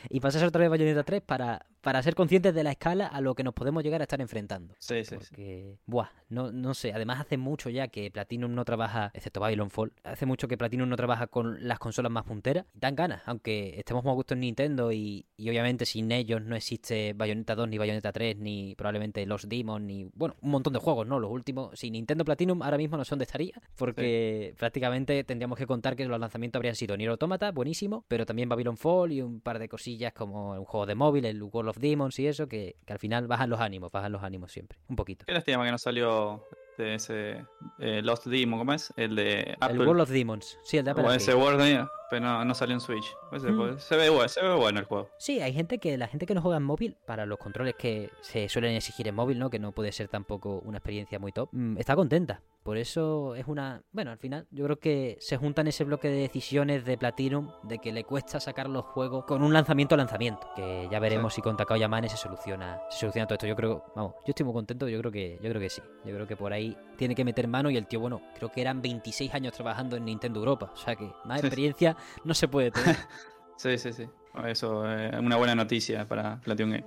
[0.09, 3.35] y pasar otra vez Bayonetta 3 para, para ser conscientes de la escala a lo
[3.35, 4.75] que nos podemos llegar a estar enfrentando.
[4.79, 5.15] Sí, sí, sí.
[5.17, 6.93] Porque, buah, no, no sé.
[6.93, 10.89] Además, hace mucho ya que Platinum no trabaja, excepto Babylon Fall, hace mucho que Platinum
[10.89, 12.67] no trabaja con las consolas más punteras.
[12.75, 16.57] Dan ganas, aunque estemos más a gusto en Nintendo y, y obviamente sin ellos no
[16.57, 20.79] existe Bayonetta 2, ni Bayonetta 3, ni probablemente Los Demons, ni, bueno, un montón de
[20.79, 21.19] juegos, ¿no?
[21.19, 25.67] Los últimos, si Nintendo Platinum ahora mismo no sé dónde estaría, porque prácticamente tendríamos que
[25.67, 29.41] contar que los lanzamientos habrían sido Nier Automata, buenísimo, pero también Babylon Fall y un
[29.41, 32.77] par de cosillas como un juego de móvil, el World of Demons y eso, que,
[32.85, 35.25] que al final bajan los ánimos, bajan los ánimos siempre, un poquito.
[35.25, 36.45] Qué lástima que no salió
[36.77, 37.45] de ese
[37.79, 38.93] eh, Lost Demon, ¿cómo es?
[38.97, 39.81] El de Apple.
[39.81, 42.75] El World of Demons, sí, el de Apple O ese World pero no, no salió
[42.75, 43.15] en Switch.
[43.31, 43.79] Ese, Mm.
[43.79, 45.09] se, ve, bueno, se ve bueno el juego.
[45.19, 48.11] Sí, hay gente que la gente que no juega en móvil, para los controles que
[48.21, 49.49] se suelen exigir en móvil, ¿no?
[49.49, 52.43] Que no puede ser tampoco una experiencia muy top, mm, está contenta.
[52.63, 53.83] Por eso es una.
[53.91, 57.79] Bueno, al final, yo creo que se juntan ese bloque de decisiones de Platinum de
[57.79, 60.47] que le cuesta sacar los juegos con un lanzamiento a lanzamiento.
[60.55, 63.47] Que ya veremos si con Takao Yamane se soluciona, se soluciona todo esto.
[63.47, 65.81] Yo creo, vamos, yo estoy muy contento, yo creo que, yo creo que sí.
[66.05, 68.61] Yo creo que por ahí tiene que meter mano y el tío, bueno, creo que
[68.61, 70.71] eran 26 años trabajando en Nintendo Europa.
[70.75, 71.47] O sea que más Sí.
[71.47, 72.95] experiencia no se puede tener.
[73.57, 74.09] Sí, sí, sí.
[74.47, 76.85] Eso es una buena noticia para Platinum Game.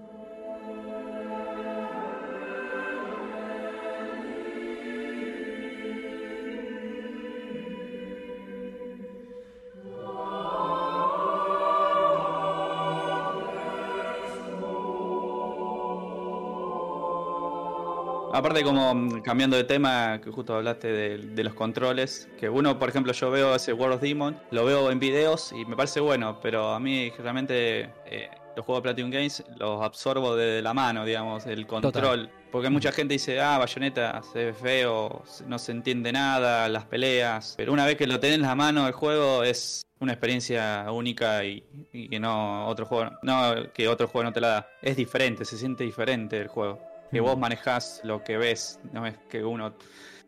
[18.44, 22.78] Aparte como mm, cambiando de tema, que justo hablaste de, de los controles, que uno,
[22.78, 26.02] por ejemplo, yo veo ese World of Demon, lo veo en videos y me parece
[26.02, 30.74] bueno, pero a mí realmente eh, los juegos de Platinum Games los absorbo de la
[30.74, 32.30] mano, digamos, el control.
[32.52, 37.54] Porque mucha gente dice, ah, Bayonetta se ve feo, no se entiende nada, las peleas,
[37.56, 41.46] pero una vez que lo tenés en la mano el juego es una experiencia única
[41.46, 41.64] y,
[41.94, 44.70] y que no otro juego no que otro juego no te la da.
[44.82, 49.16] Es diferente, se siente diferente el juego que vos manejás lo que ves, no es
[49.30, 49.74] que uno...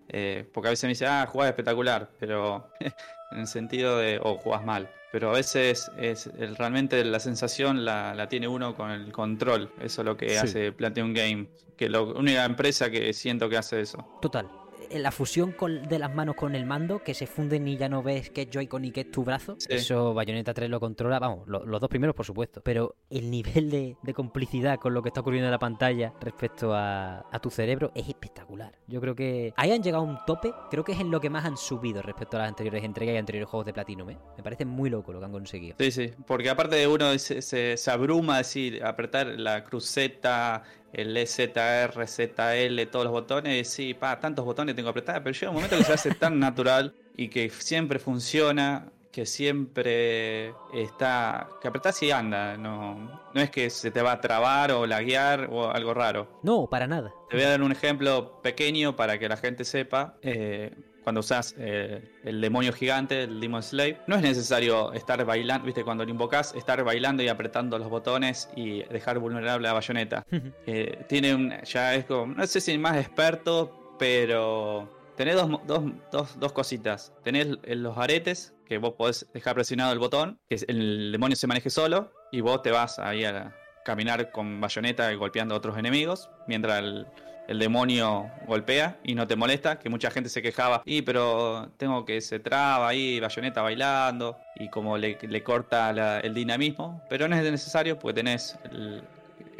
[0.07, 2.69] eh, porque a veces me dice, ah, jugás espectacular, pero
[3.31, 4.89] en el sentido de, o jugás mal.
[5.11, 9.71] Pero a veces es realmente la sensación la, la tiene uno con el control.
[9.81, 10.35] Eso es lo que Sí.
[10.35, 11.47] hace Platinum Game.
[11.77, 14.05] Que la única empresa que siento que hace eso.
[14.21, 14.49] Total.
[14.89, 17.89] Eh, La fusión con- de las manos con el mando, que se funden y ya
[17.89, 19.55] no ves que es Joy-Con y que es tu brazo.
[19.59, 19.67] Sí.
[19.71, 22.61] Eso Bayonetta 3 lo controla, vamos, lo- los dos primeros por supuesto.
[22.63, 26.73] Pero el nivel de, de complicidad con lo que está ocurriendo en la pantalla respecto
[26.73, 28.77] a, a tu cerebro es espectacular.
[28.87, 31.29] Yo creo que ahí han llegado a un tope, creo que es en lo que
[31.29, 34.09] más han subido respecto a las anteriores entregas y anteriores juegos de Platinum.
[34.11, 34.17] ¿eh?
[34.37, 35.75] Me parece muy loco lo que han conseguido.
[35.79, 40.63] Sí, sí, porque aparte de uno se, se, se abruma decir, apretar la cruceta,
[40.95, 45.49] el EZR, ZL, todos los botones, sí, pa, tantos botones tengo que apretar, pero llega
[45.49, 51.47] un momento que se hace tan natural y que siempre funciona que siempre está.
[51.61, 52.57] que apretás y anda.
[52.57, 56.27] No, no es que se te va a trabar o laguear o algo raro.
[56.43, 57.13] No, para nada.
[57.29, 60.15] Te voy a dar un ejemplo pequeño para que la gente sepa.
[60.21, 60.75] Eh,
[61.05, 65.83] cuando usas eh, el demonio gigante, el Demon Slave, no es necesario estar bailando, viste,
[65.85, 70.25] cuando lo invocas, estar bailando y apretando los botones y dejar vulnerable a Bayonetta.
[70.65, 71.53] Eh, tiene un.
[71.63, 72.33] ya es como.
[72.33, 74.91] no sé si más experto, pero.
[75.15, 77.13] Tenés dos, dos, dos, dos cositas.
[77.23, 81.69] Tenés los aretes, que vos podés dejar presionado el botón, que el demonio se maneje
[81.69, 85.77] solo, y vos te vas ahí a la- caminar con bayoneta y golpeando a otros
[85.77, 87.05] enemigos, mientras el,
[87.47, 92.05] el demonio golpea y no te molesta, que mucha gente se quejaba, y pero tengo
[92.05, 97.27] que se traba ahí, bayoneta bailando, y como le, le corta la- el dinamismo, pero
[97.27, 99.03] no es necesario porque tenés el-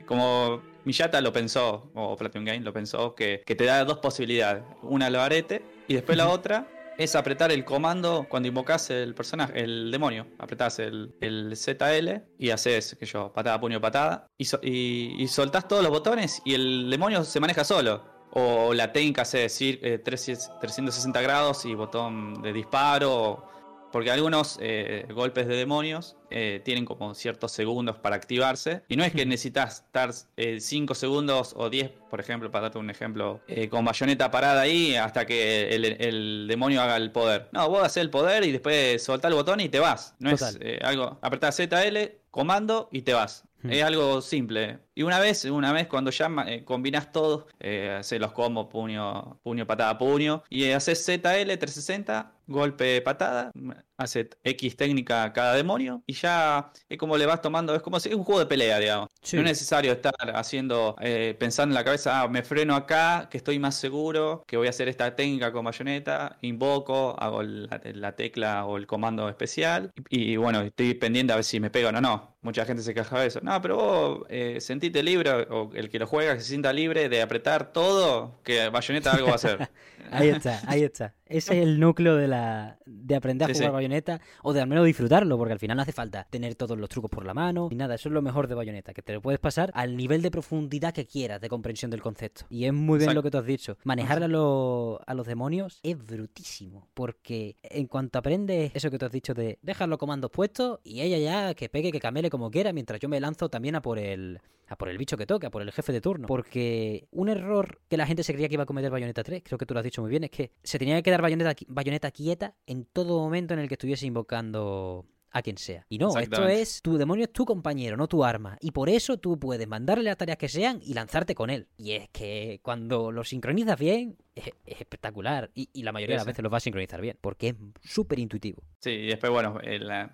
[0.05, 4.63] como Miyata lo pensó, o Platinum Game lo pensó, que, que te da dos posibilidades.
[4.83, 6.67] Una lo arete y después la otra
[6.97, 10.27] es apretar el comando cuando invocas el personaje, el demonio.
[10.39, 14.27] Apretás el, el ZL y haces, que yo, patada, puño, patada.
[14.37, 18.03] Y, so- y, soltás todos los botones y el demonio se maneja solo.
[18.31, 23.47] O la técnica hace decir eh, 360 grados y botón de disparo.
[23.95, 28.83] Porque algunos eh, golpes de demonios eh, tienen como ciertos segundos para activarse.
[28.89, 32.89] Y no es que necesitas estar 5 segundos o 10, por ejemplo, para darte un
[32.89, 37.47] ejemplo, eh, con bayoneta parada ahí hasta que el, el demonio haga el poder.
[37.53, 40.13] No, vos haces el poder y después soltás el botón y te vas.
[40.19, 40.55] No Total.
[40.55, 41.17] es eh, algo.
[41.21, 41.97] Apretás ZL,
[42.31, 43.45] comando y te vas.
[43.63, 44.79] Es algo simple.
[44.97, 49.37] Y una vez, una vez cuando ya eh, combinas todo, eh, haces los combos puño,
[49.43, 53.51] puño, patada, puño, y eh, haces ZL 360, golpe, patada,
[53.97, 58.09] hace X técnica cada demonio, y ya es como le vas tomando, es como si
[58.09, 59.09] es un juego de pelea, digamos.
[59.21, 59.35] Sí.
[59.35, 63.37] No es necesario estar haciendo, eh, pensando en la cabeza, ah, me freno acá, que
[63.37, 68.15] estoy más seguro, que voy a hacer esta técnica con bayoneta, invoco, hago la, la
[68.15, 71.95] tecla o el comando especial, y, y bueno, estoy pendiente a ver si me pegan
[71.97, 72.35] o no.
[72.45, 73.39] Mucha gente se queja de eso.
[73.41, 77.09] No, pero vos eh, sentite libre, o el que lo juega que se sienta libre
[77.09, 79.69] de apretar todo, que bayoneta algo va a hacer.
[80.11, 81.15] Ahí está, ahí está.
[81.25, 83.73] Ese es el núcleo de la de aprender a Sí, jugar sí.
[83.73, 86.88] bayoneta o de al menos disfrutarlo, porque al final no hace falta tener todos los
[86.89, 87.95] trucos por la mano ni nada.
[87.95, 90.93] Eso es lo mejor de bayoneta, que te lo puedes pasar al nivel de profundidad
[90.93, 92.45] que quieras de comprensión del concepto.
[92.51, 93.15] Y es muy bien Exacto.
[93.15, 93.77] lo que tú has dicho.
[93.83, 99.11] Manejar a, a los demonios es brutísimo, porque en cuanto aprendes eso que tú has
[99.11, 102.73] dicho de dejar los comandos puestos y ella ya que pegue, que camele como quiera,
[102.73, 104.39] mientras yo me lanzo también a por el
[104.76, 106.28] a por el bicho que toque, a por el jefe de turno.
[106.28, 109.57] Porque un error que la gente se creía que iba a cometer Bayonetta 3, creo
[109.57, 112.11] que tú lo has dicho muy bien, es que se tenía que quedar Bayonetta, Bayonetta
[112.11, 115.86] quieta en todo momento en el que estuviese invocando a quien sea.
[115.89, 118.57] Y no, esto es, tu demonio es tu compañero, no tu arma.
[118.61, 121.67] Y por eso tú puedes mandarle las tareas que sean y lanzarte con él.
[121.76, 125.51] Y es que cuando lo sincronizas bien, es, es espectacular.
[125.53, 126.32] Y, y la mayoría de las Sí, sí.
[126.32, 128.63] veces lo va a sincronizar bien, porque es súper intuitivo.
[128.80, 130.07] Sí, y después, bueno, el, eh,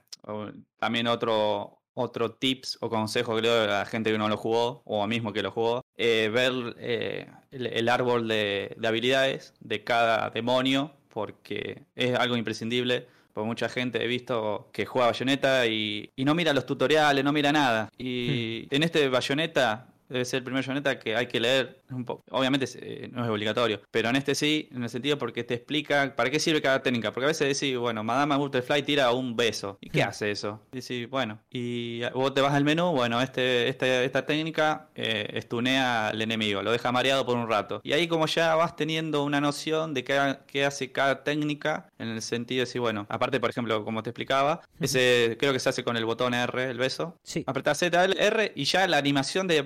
[0.80, 4.38] también otro, otro tips o consejo que le doy a la gente que no lo
[4.38, 8.88] jugó, o a mismo que lo jugó, eh, ver eh, el, el árbol de, de
[8.88, 13.08] habilidades de cada demonio, porque es algo imprescindible.
[13.34, 17.32] Porque mucha gente he visto que juega Bayonetta y, y no mira los tutoriales, no
[17.32, 17.90] mira nada.
[17.98, 22.24] Y en este Bayonetta debe ser el primer Bayonetta que hay que leer un poco.
[22.32, 26.14] Obviamente eh, no es obligatorio, pero en este sí, en el sentido porque te explica
[26.16, 27.12] para qué sirve cada técnica.
[27.12, 29.78] Porque a veces decís, bueno, Madame Butterfly tira un beso.
[29.82, 30.10] ¿Y qué Hmm.
[30.10, 30.62] hace eso?
[30.72, 36.10] Decís, bueno, y vos te vas al menú, bueno, este, este, esta técnica eh, estunea
[36.10, 37.82] al enemigo, lo deja mareado por un rato.
[37.84, 42.10] Y ahí como ya vas teniendo una noción de qué, qué hace cada técnica, en
[42.10, 45.70] el sentido de decir, bueno, aparte, por ejemplo, como te explicaba, ese creo que se
[45.70, 47.18] hace con el botón R, el beso.
[47.24, 47.44] Sí.
[47.48, 49.64] Apretás Z, L, R y ya la animación de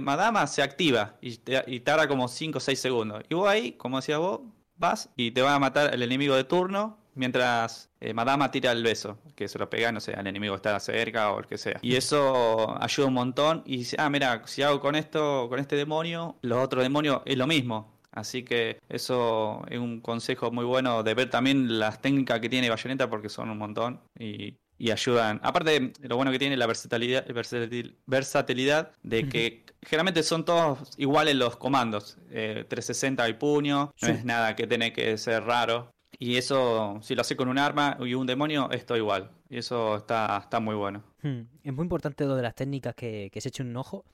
[0.48, 3.24] Se activa y, te- tarda como 5 o 6 segundos.
[3.30, 4.42] Y vos ahí, como decías vos,
[4.78, 8.84] vas y te va a matar el enemigo de turno mientras eh, Madama tira el
[8.84, 11.58] beso, que se lo pega, no sé, al enemigo que está cerca o el que
[11.58, 11.80] sea.
[11.82, 15.76] Y eso ayuda un montón y dice, ah, mira, si hago con esto, con este
[15.76, 17.96] demonio, los otros demonios es lo mismo.
[18.12, 22.70] Así que eso es un consejo muy bueno de ver también las técnicas que tiene
[22.70, 25.40] Bayonetta porque son un montón y, y ayudan.
[25.44, 31.36] Aparte, lo bueno que tiene la versatilidad, versatil- versatilidad de que generalmente son todos iguales
[31.36, 32.18] los comandos.
[32.32, 35.92] Eh, 360 y puño, no es nada que tiene que ser raro.
[36.18, 39.32] Y eso, si lo hace con un arma y un demonio, es todo igual.
[39.50, 41.04] Y eso está, está muy bueno.
[41.22, 44.06] Hmm, Es muy importante lo de las técnicas que, que se echen un ojo.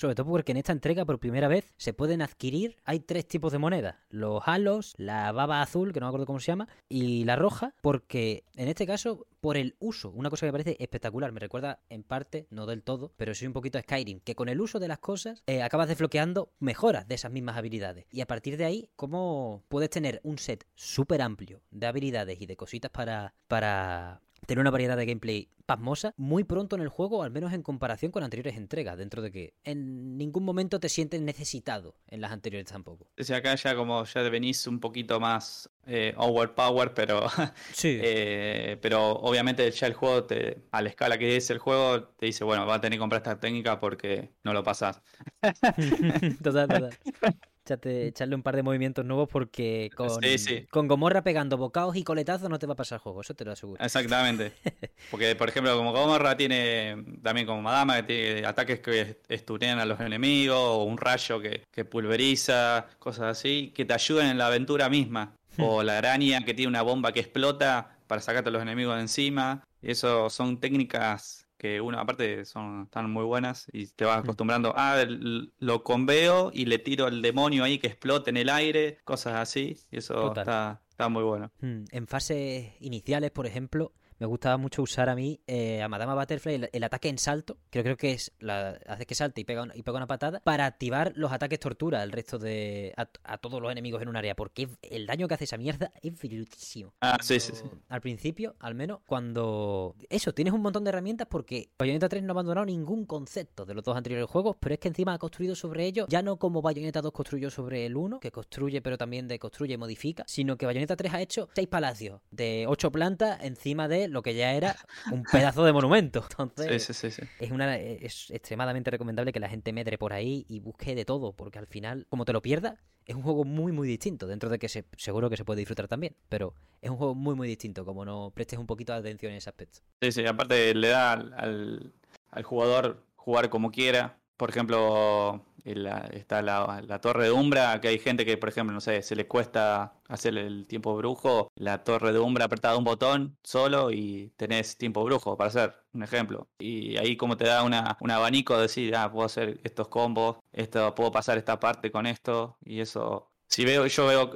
[0.00, 2.78] Sobre todo porque en esta entrega por primera vez se pueden adquirir.
[2.84, 6.40] Hay tres tipos de monedas: los halos, la baba azul, que no me acuerdo cómo
[6.40, 7.74] se llama, y la roja.
[7.82, 11.32] Porque en este caso, por el uso, una cosa que me parece espectacular.
[11.32, 14.20] Me recuerda en parte, no del todo, pero sí un poquito a Skyrim.
[14.20, 18.06] Que con el uso de las cosas eh, acabas desbloqueando mejoras de esas mismas habilidades.
[18.10, 22.46] Y a partir de ahí, ¿cómo puedes tener un set súper amplio de habilidades y
[22.46, 27.22] de cositas para, para tener una variedad de gameplay pasmosa muy pronto en el juego,
[27.22, 31.20] al menos en comparación con anteriores entregas, dentro de que en ningún momento te sientes
[31.20, 33.06] necesitado, en las anteriores tampoco.
[33.16, 37.26] Sea, acá ya como ya venís un poquito más eh, overpower, pero
[37.72, 37.98] Sí.
[38.02, 42.26] eh, pero obviamente ya el juego, te, a la escala que es el juego, te
[42.26, 45.00] dice, bueno, va a tener que comprar esta técnica porque no lo pasás.
[46.42, 46.98] total, total.
[47.66, 50.66] Echarle un par de movimientos nuevos porque con, Sí, sí.
[50.70, 53.44] con Gomorra pegando bocados y coletazos no te va a pasar el juego, eso te
[53.44, 53.82] lo aseguro.
[53.84, 54.52] Exactamente.
[55.10, 59.84] Porque, por ejemplo, como Gomorra tiene también como Madama, que tiene ataques que estunean a
[59.84, 64.46] los enemigos, o un rayo que, que pulveriza, cosas así, que te ayudan en la
[64.46, 65.36] aventura misma.
[65.58, 69.02] O la araña que tiene una bomba que explota para sacarte a los enemigos de
[69.02, 69.62] encima.
[69.82, 74.72] Y eso son técnicas que uno, aparte, son, están muy buenas y te vas acostumbrando.
[74.76, 78.96] Ah, el- lo conveo y le tiro al demonio ahí que explote en el aire,
[79.04, 79.76] cosas así.
[79.92, 80.42] Y eso Total.
[80.42, 81.52] está, está muy bueno.
[81.60, 86.14] Hmm, En fases iniciales, por ejemplo, me gustaba mucho usar a mí eh, a Madama
[86.14, 89.44] Butterfly el, el ataque en salto, que creo que es la, hace que salte y
[89.44, 92.92] pega, una, y pega una patada, para activar los ataques tortura al resto de.
[92.96, 95.92] A, a todos los enemigos en un área, porque el daño que hace esa mierda
[96.02, 96.92] es brutísimo.
[97.00, 97.64] Ah, sí, sí, sí.
[97.88, 99.96] Al principio, al menos, cuando.
[100.10, 103.72] Eso, tienes un montón de herramientas porque Bayonetta 3 no ha abandonado ningún concepto de
[103.74, 106.60] los dos anteriores juegos, pero es que encima ha construido sobre ello, ya no como
[106.60, 110.66] Bayonetta 2 construyó sobre el 1, que construye pero también deconstruye y modifica, sino que
[110.66, 114.76] Bayonetta 3 ha hecho seis palacios de ocho plantas encima de lo que ya era
[115.10, 116.24] un pedazo de monumento.
[116.38, 120.44] Entonces, Sí, sí, sí, es, una, es extremadamente recomendable que la gente medre por ahí
[120.48, 123.72] y busque de todo, porque al final, como te lo pierdas, es un juego muy,
[123.72, 124.26] muy distinto.
[124.26, 127.34] Dentro de que se, seguro que se puede disfrutar también, pero es un juego muy,
[127.34, 129.80] muy distinto, como no prestes un poquito de atención en ese aspecto.
[130.02, 131.92] Sí, sí, aparte le da al, al-
[132.30, 134.18] al jugador jugar como quiera.
[134.36, 138.72] Por ejemplo, la- está la, la torre de Umbra, que hay gente que, por ejemplo,
[138.74, 141.50] no sé, se le cuesta hacer el tiempo brujo.
[141.54, 146.02] La torre de Umbra apretada un botón solo y tenés tiempo brujo para hacer, un
[146.02, 146.48] ejemplo.
[146.58, 150.36] Y ahí como te da una, un abanico de decir, ah, puedo hacer estos combos,
[150.52, 154.30] esto, puedo pasar esta parte con esto, y eso si veo, yo veo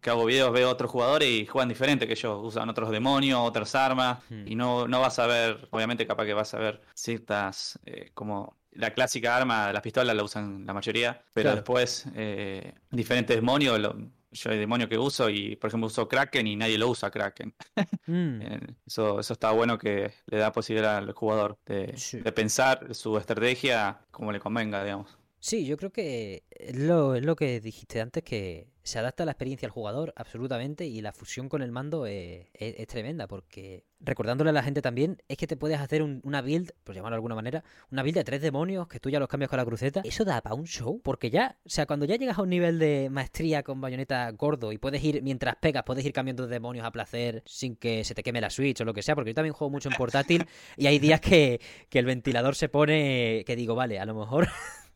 [0.00, 3.76] que hago videos, veo otros jugadores y juegan diferente que yo, usan otros demonios, otras
[3.76, 4.42] armas, Hmm.
[4.48, 8.56] y no, no vas a ver, obviamente capaz que vas a ver ciertas, eh, como
[8.72, 11.56] la clásica arma, las pistolas la usan la mayoría, pero Claro.
[11.56, 13.96] después eh, diferentes demonios, lo-
[14.32, 17.54] yo hay demonios que uso y por ejemplo uso Kraken y nadie lo usa Kraken.
[18.06, 18.40] Mm.
[18.42, 22.18] Eh, Eso, eso está bueno que le da posibilidad al jugador de, Sí.
[22.20, 25.16] de pensar su estrategia como le convenga, digamos.
[25.42, 29.66] Sí, yo creo que es lo, lo que dijiste antes, que se adapta la experiencia
[29.66, 34.50] al jugador absolutamente y la fusión con el mando es, es- es tremenda, porque recordándole
[34.50, 37.18] a la gente también, es que te puedes hacer un- una build, por llamarlo de
[37.18, 40.02] alguna manera, una build de tres demonios que tú ya los cambias con la cruceta.
[40.04, 42.78] Eso da para un show, porque ya, o sea, cuando ya llegas a un nivel
[42.78, 46.84] de maestría con bayoneta gordo y puedes ir, mientras pegas, puedes ir cambiando de demonios
[46.84, 49.34] a placer sin que se te queme la Switch o lo que sea, porque yo
[49.34, 53.56] también juego mucho en portátil y hay días que, que el ventilador se pone, que
[53.56, 54.48] digo, vale, a lo mejor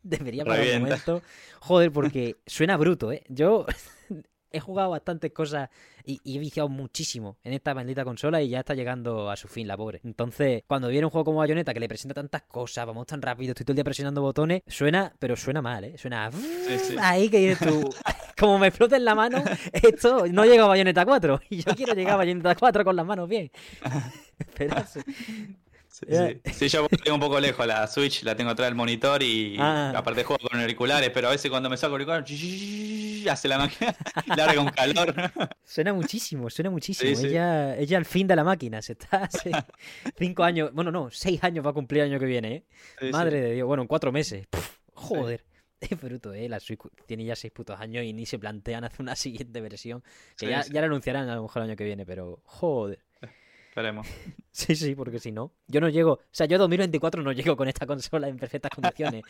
[0.05, 1.21] debería parar un momento.
[1.59, 3.23] Joder, porque suena bruto, ¿eh?
[3.27, 3.65] Yo
[4.51, 5.69] he jugado bastantes cosas
[6.05, 9.47] y, y he viciado muchísimo en esta maldita consola y ya está llegando a su
[9.47, 9.99] fin la pobre.
[10.03, 13.51] Entonces, cuando viene un juego como Bayonetta que le presenta tantas cosas, vamos tan rápido,
[13.51, 15.97] estoy todo el día presionando botones, suena, pero suena mal, ¿eh?
[15.97, 16.95] Suena sí.
[17.01, 17.89] ahí que dices tú,
[18.39, 19.43] como me explote en la mano,
[19.73, 23.05] esto no llega a Bayonetta 4 y yo quiero llegar a Bayonetta 4 con las
[23.05, 23.51] manos bien.
[24.37, 25.01] Esperarse.
[25.97, 26.27] Sí, Ya.
[26.27, 26.39] sí.
[26.53, 29.93] Sí, yo tengo un poco lejos la Switch, la tengo atrás del monitor y Ah.
[29.95, 33.95] aparte juego con auriculares, pero a veces cuando me saco el auricular, hace la máquina,
[34.37, 35.15] larga un calor.
[35.63, 37.15] Suena muchísimo, suena muchísimo.
[37.15, 37.27] Sí, sí.
[37.27, 39.51] Ella, ella al fin de la máquina, se está hace
[40.17, 42.63] cinco años, bueno, no, seis años va a cumplir el año que viene, ¿eh?
[42.99, 43.11] Sí, sí.
[43.13, 44.47] Madre de Dios, bueno, en cuatro meses.
[44.93, 45.45] Joder.
[45.81, 46.47] Es bruto, ¿eh?
[46.49, 50.01] La Switch tiene ya seis putos años y ni se plantean hacer una siguiente versión.
[50.37, 50.71] Que Sí, ya, sí.
[50.73, 53.04] ya la anunciarán a lo mejor el año que viene, pero joder.
[53.75, 54.07] Esperemos.
[54.55, 57.67] Sí, sí, porque si no, yo no llego, o sea, yo 2024 no llego con
[57.67, 59.23] esta consola en perfectas condiciones,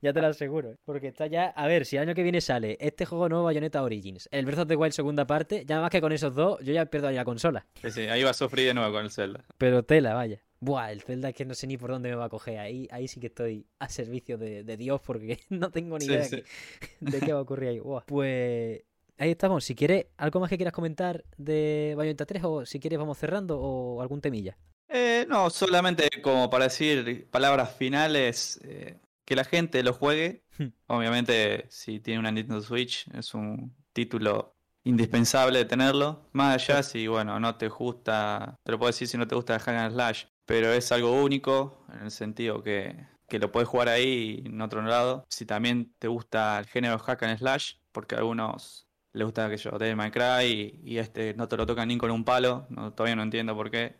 [0.00, 0.76] ya te lo aseguro, ¿eh?
[0.84, 3.80] porque está ya, a ver, si el año que viene sale este juego nuevo Bayonetta
[3.80, 6.72] Origins, el Breath of the Wild segunda parte, ya más que con esos dos, yo
[6.72, 9.12] ya pierdo ahí la consola, Sí, sí, ahí va a sufrir de nuevo con el
[9.12, 9.44] Zelda.
[9.56, 10.40] pero tela, vaya.
[10.58, 12.88] Buah, el Zelda es que no sé ni por dónde me va a coger, ahí,
[12.90, 16.24] ahí sí que estoy a servicio de, de Dios porque no tengo ni Sí, idea
[16.24, 16.42] sí.
[16.42, 17.78] que- de qué va a ocurrir ahí.
[17.78, 18.02] Buah.
[18.06, 18.82] Pues
[19.22, 22.98] ahí estamos, si quieres, algo más que quieras comentar de Bayonetta 3 o si quieres
[22.98, 24.58] vamos cerrando o algún temilla.
[24.88, 30.42] Eh, no, solamente como para decir palabras finales, eh, que la gente lo juegue.
[30.58, 30.68] Hmm.
[30.88, 36.28] Obviamente, si tiene una Nintendo Switch, es un título indispensable de tenerlo.
[36.32, 39.54] Más allá, si bueno, no te gusta, te lo puedo decir si no te gusta
[39.54, 43.68] el Hack and Slash, pero es algo único en el sentido que, que lo puedes
[43.68, 45.24] jugar ahí en otro lado.
[45.28, 49.70] Si también te gusta el género Hack and Slash, porque algunos les gusta que yo,
[49.78, 52.92] Devil May Cry y, y este no te lo tocan ni con un palo, no,
[52.92, 53.96] todavía no entiendo por qué.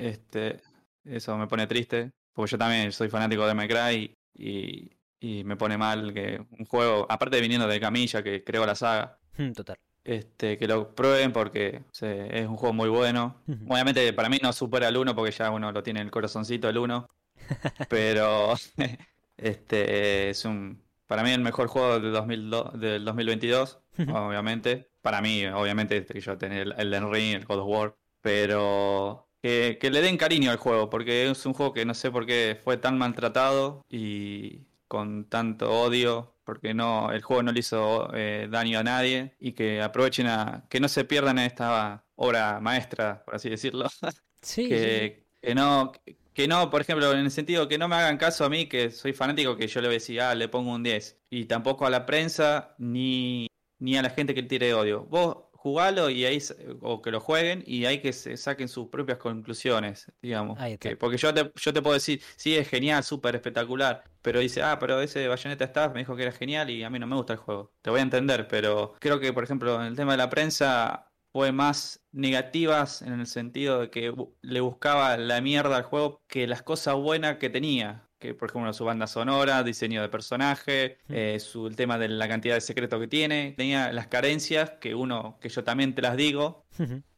[0.00, 0.60] Este,
[1.04, 5.56] eso me pone triste, porque yo también soy fanático de My Cry y, y me
[5.56, 9.52] pone mal que un juego, aparte de viniendo de Camilla, que creó la saga, Hmm,
[9.52, 9.76] Total.
[10.02, 13.36] este, que lo prueben porque se- es un juego muy bueno.
[13.68, 16.68] Obviamente para mí no supera el 1 porque ya uno lo tiene en el corazoncito
[16.68, 17.06] el 1,
[17.88, 18.54] pero
[19.36, 24.16] este es un para mí el mejor juego del, 2002 del 2022, Ujú.
[24.16, 24.90] obviamente.
[25.00, 29.78] Para mí, obviamente, este yo tenía el Elden Ring, el God of War, pero que,
[29.80, 32.60] que le den cariño al juego, porque es un juego que no sé por qué
[32.62, 38.46] fue tan maltratado y con tanto odio, porque no, el juego no le hizo eh,
[38.50, 43.22] daño a nadie, y que aprovechen a, que no se pierdan en esta obra maestra,
[43.24, 43.86] por así decirlo,
[44.42, 45.92] Sí, que no,
[46.38, 48.92] que no, por ejemplo, en el sentido que no me hagan caso a mí, que
[48.92, 51.84] soy fanático, que yo le voy a decir, ah, le pongo un 10, y tampoco
[51.84, 53.48] a la prensa, ni,
[53.80, 55.04] ni a la gente que tire odio.
[55.06, 56.38] Vos jugalo y ahí,
[56.80, 60.60] o que lo jueguen, y ahí que se saquen sus propias conclusiones, digamos.
[60.78, 64.62] Que- porque yo te, yo te puedo decir, sí, es genial, súper espectacular, pero dice,
[64.62, 67.16] ah, pero ese Bayonetta Staff me dijo que era genial y a mí no me
[67.16, 67.72] gusta el juego.
[67.82, 71.07] Te voy a entender, pero creo que, por ejemplo, en el tema de la prensa
[71.32, 76.46] fue más negativas en el sentido de que le buscaba la mierda al juego que
[76.46, 78.07] las cosas buenas que tenía.
[78.18, 82.26] Que por ejemplo su banda sonora, diseño de personaje, eh, su, el tema de la
[82.26, 83.54] cantidad de secretos que tiene.
[83.56, 86.64] Tenía las carencias que uno, que yo también te las digo,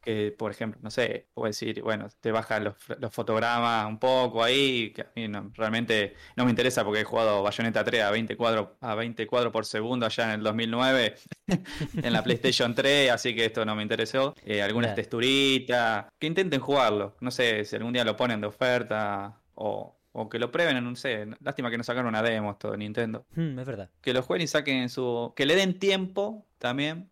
[0.01, 4.43] que por ejemplo, no sé, puedo decir, bueno, te baja los, los fotogramas un poco
[4.43, 8.11] ahí, que a mí no- realmente no me interesa porque he jugado Bayonetta 3 a
[8.11, 11.15] 20 cuadros, a 20 cuadros por segundo allá en el 2009
[12.03, 14.35] en la PlayStation 3, así que esto no me interesó.
[14.45, 14.95] Eh, algunas Claro.
[14.97, 20.27] texturitas, que intenten jugarlo, no sé si algún día lo ponen de oferta o, o
[20.29, 23.25] que lo prueben, no sé, lástima que no sacaron una demo esto de Nintendo.
[23.35, 23.89] Hmm, es verdad.
[24.01, 25.33] Que lo jueguen y saquen su...
[25.35, 27.09] que le den tiempo también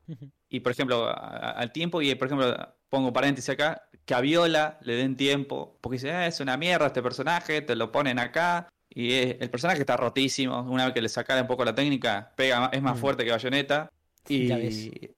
[0.50, 4.22] y por ejemplo, a- a- al tiempo, y por ejemplo, pongo paréntesis acá, que a
[4.22, 8.18] Viola le den tiempo, porque dice, "Ah, es una mierda este personaje, te lo ponen
[8.20, 11.76] acá, y es- el personaje está rotísimo, una vez que le sacara un poco la
[11.76, 13.00] técnica, pega, es más Mm.
[13.00, 13.92] fuerte que Bayonetta,
[14.28, 14.76] Ya ves.
[14.76, 15.12] y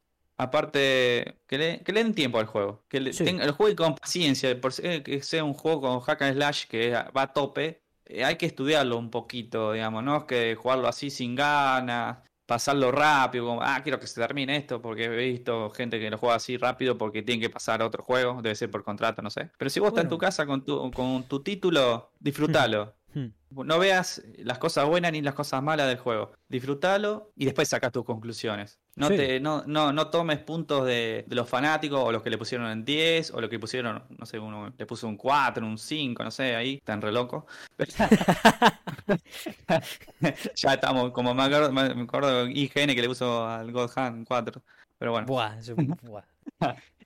[0.43, 3.23] aparte, que le, que le den tiempo al juego, que le, Sí.
[3.23, 6.65] tenga- lo juegue con paciencia, por ser- que sea un juego con hack and slash
[6.67, 10.87] que va a tope, eh, hay que estudiarlo un poquito, digamos, no es que jugarlo
[10.87, 15.69] así sin ganas, pasarlo rápido, como, ah, quiero que se termine esto, porque he visto
[15.69, 18.69] gente que lo juega así rápido porque tiene que pasar a otro juego, debe ser
[18.69, 19.49] por contrato, no sé.
[19.57, 20.27] Pero si vos estás en tu Bueno.
[20.27, 22.93] casa con tu, con tu título, disfrútalo.
[23.13, 23.27] Hmm.
[23.51, 26.31] No veas las cosas buenas ni las cosas malas del juego.
[26.49, 28.79] Disfrútalo y después sacas tus conclusiones.
[28.97, 29.15] No, Sí.
[29.15, 32.69] te, no, no, no tomes puntos de, de los fanáticos o los que le pusieron
[32.69, 36.23] en 10 o los que pusieron, no sé, uno le puso un 4, un 5,
[36.23, 37.47] no sé, ahí, están re loco.
[40.55, 44.25] ya estamos, como me acuerdo, me acuerdo IGN que le puso al God Hand un
[44.25, 44.61] 4.
[44.97, 46.23] Pero bueno, Buah, eso- buah.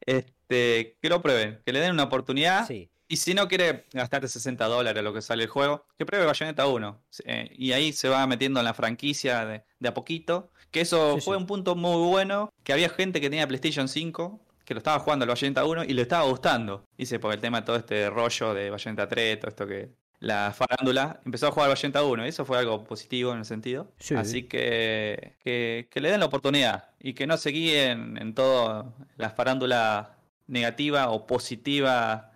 [0.02, 2.68] este, que lo prueben, que le den una oportunidad.
[2.68, 2.90] Sí.
[3.08, 6.66] Y si no quiere gastarte 60 dólares lo que sale el juego, que pruebe Bayonetta
[6.66, 7.04] 1.
[7.26, 10.50] Eh, y ahí se va metiendo en la franquicia de, de a poquito.
[10.76, 11.42] Que eso Sí, fue sí.
[11.42, 12.50] un punto muy bueno.
[12.66, 15.94] Que había gente que tenía PlayStation 5 que lo estaba jugando al Bayonetta 1 y
[15.94, 16.84] le estaba gustando.
[16.98, 19.90] Dice, por el tema de todo este rollo de Bayonetta 3, todo esto que.
[20.20, 23.92] La farándula empezó a jugar Bayonetta 1 y eso fue algo positivo en el sentido.
[24.00, 24.16] Sí.
[24.16, 28.94] Así que, que que le den la oportunidad y que no se guíen en todo
[29.18, 30.18] la farándula
[30.48, 32.32] negativa o positiva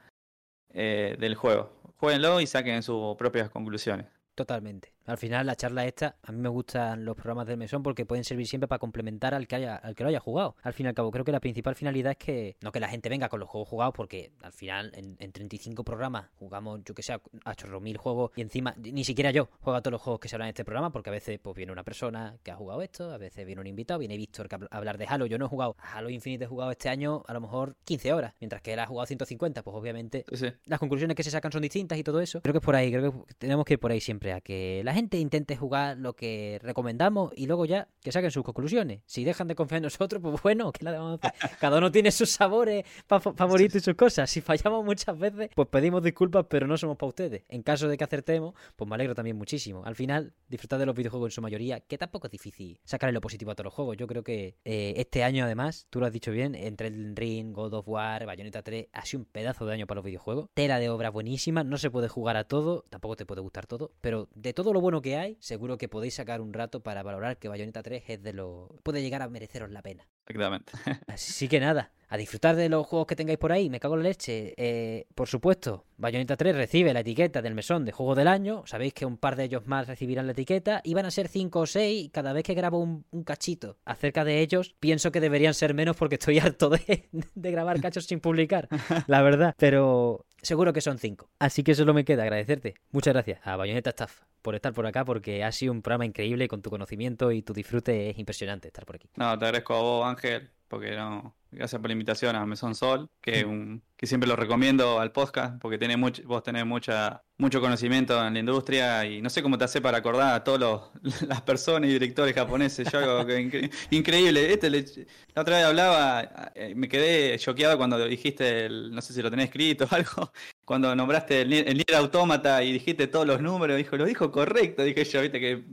[0.74, 1.74] eh, del juego.
[1.98, 4.06] Jueguenlo y saquen sus propias conclusiones.
[4.36, 4.94] Totalmente.
[5.10, 8.24] Al final, la charla esta, a mí me gustan los programas del mesón porque pueden
[8.24, 10.55] servir siempre para complementar al que haya, al que lo haya jugado.
[10.62, 12.89] Al fin y al cabo, creo que la principal finalidad es que no que la
[12.89, 16.93] gente venga con los juegos jugados, porque al final, en, en 35 programas, jugamos, yo
[16.93, 20.01] que sé, a chorro mil juegos y encima, ni siquiera yo juego a todos los
[20.01, 22.51] juegos que se hablan en este programa, porque a veces pues viene una persona que
[22.51, 25.26] ha jugado esto, a veces viene un invitado, viene Víctor que a hablar de Halo.
[25.26, 28.14] Yo no he jugado a Halo Infinite, he jugado este año a lo mejor 15
[28.14, 31.51] horas, mientras que él ha jugado 150, pues obviamente Sí, las conclusiones que se sacan
[31.51, 32.41] son distintas y todo eso.
[32.41, 34.82] Creo que es por ahí, creo que tenemos que ir por ahí siempre, a que
[34.84, 39.02] la gente intente jugar lo que recomendamos y luego ya que saquen sus conclusiones.
[39.06, 41.58] Si dejan de confiar en nosotros, pues bueno, ¿qué le vamos a hacer?
[41.60, 44.30] Cada uno tiene sus sabores fa- favoritos y sus cosas.
[44.30, 47.43] Si fallamos muchas veces, pues pedimos disculpas, pero no somos para ustedes.
[47.50, 49.84] En caso de que acertemos, pues me alegro también muchísimo.
[49.86, 53.22] Al final, disfrutar de los videojuegos en su mayoría, que tampoco es difícil sacarle lo
[53.22, 53.97] positivo a todos los juegos.
[53.97, 57.54] Yo creo que eh, este año, además, tú lo has dicho bien, entre el Ring,
[57.54, 60.50] God of War, Bayonetta 3, ha sido un pedazo de año para los videojuegos.
[60.54, 63.91] Tela de obra buenísima, no se puede jugar a todo, tampoco te puede gustar todo,
[64.02, 67.38] pero de todo lo bueno que hay, seguro que podéis sacar un rato para valorar
[67.38, 68.80] que Bayonetta 3 es de lo...
[68.84, 70.08] puede llegar a mereceros la pena.
[70.26, 70.72] Exactamente.
[71.08, 74.03] Así que nada, a disfrutar de los juegos que tengáis por ahí, me cago en
[74.03, 74.53] la leche.
[74.57, 78.64] Eh, por supuesto, Bayonetta 3 recibe la etiqueta del mesón de juego del año.
[78.66, 80.82] Sabéis que un par de ellos más recibirán la etiqueta.
[80.84, 82.05] Y van a ser 5 o 6.
[82.05, 85.76] Y cada vez que grabo un, un cachito acerca de ellos, pienso que deberían ser
[85.76, 88.68] menos porque estoy harto de, de grabar cachos sin publicar.
[89.05, 89.53] La verdad.
[89.57, 91.30] Pero seguro que son 5.
[91.38, 92.74] Así que solo me queda agradecerte.
[92.91, 96.47] Muchas gracias a Bayonetta Staff por estar por acá porque ha sido un programa increíble
[96.47, 99.10] con tu conocimiento y tu disfrute es impresionante estar por aquí.
[99.16, 101.36] No, te agradezco a vos, Ángel, porque no.
[101.51, 105.59] Gracias por la invitación a Mesón Sol, que, un, que siempre lo recomiendo al podcast,
[105.59, 109.57] porque tiene mucho, vos tenés mucha, mucho conocimiento en la industria y no sé cómo
[109.57, 110.91] te hace para acordar a todas
[111.28, 112.88] las personas y directores japoneses.
[112.91, 114.53] Yo que incre- increíble.
[114.53, 114.86] Este le-
[115.34, 119.32] la otra vez hablaba, eh, me quedé choqueado cuando dijiste, el- no sé si lo
[119.32, 120.32] tenés escrito o algo,
[120.65, 124.32] cuando nombraste el, Nier- el Nier Automata y dijiste todos los números, dijo, lo dijo
[124.32, 125.63] correcto, dije yo, viste que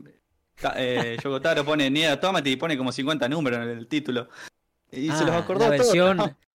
[0.75, 4.29] eh, Yokotaro pone Nier Automata y pone como 50 números en el título.
[4.97, 6.37] Y se los Ah, acordó la versión...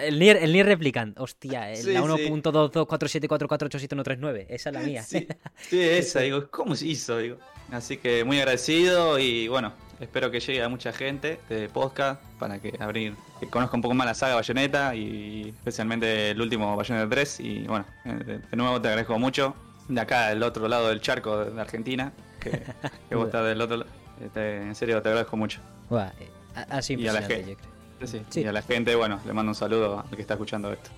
[0.00, 2.06] El Nier, el Nier Replicant, hostia, el- Sí, la sí.
[2.08, 5.02] 1.22474874139, esa es la mía.
[5.04, 5.28] Sí,
[5.68, 7.18] sí, esa, digo, ¿cómo se hizo?
[7.18, 7.36] Digo.
[7.70, 12.58] Así que muy agradecido y bueno, espero que llegue a mucha gente de podcast para
[12.58, 17.08] que abrir, que conozca un poco más la saga Bayonetta y especialmente el último Bayonetta
[17.08, 19.54] 3 y bueno, eh, de, nuevo te agradezco mucho
[19.88, 22.62] de acá del otro lado del charco de Argentina, que,
[23.08, 23.90] que vos estás del otro lado.
[24.20, 25.60] Este, en serio te agradezco mucho.
[25.88, 26.10] Buah,
[26.82, 27.56] sido Y a la gente.
[28.04, 28.40] Sí.
[28.40, 30.90] Y a la gente, bueno, le mando un saludo al que está escuchando esto.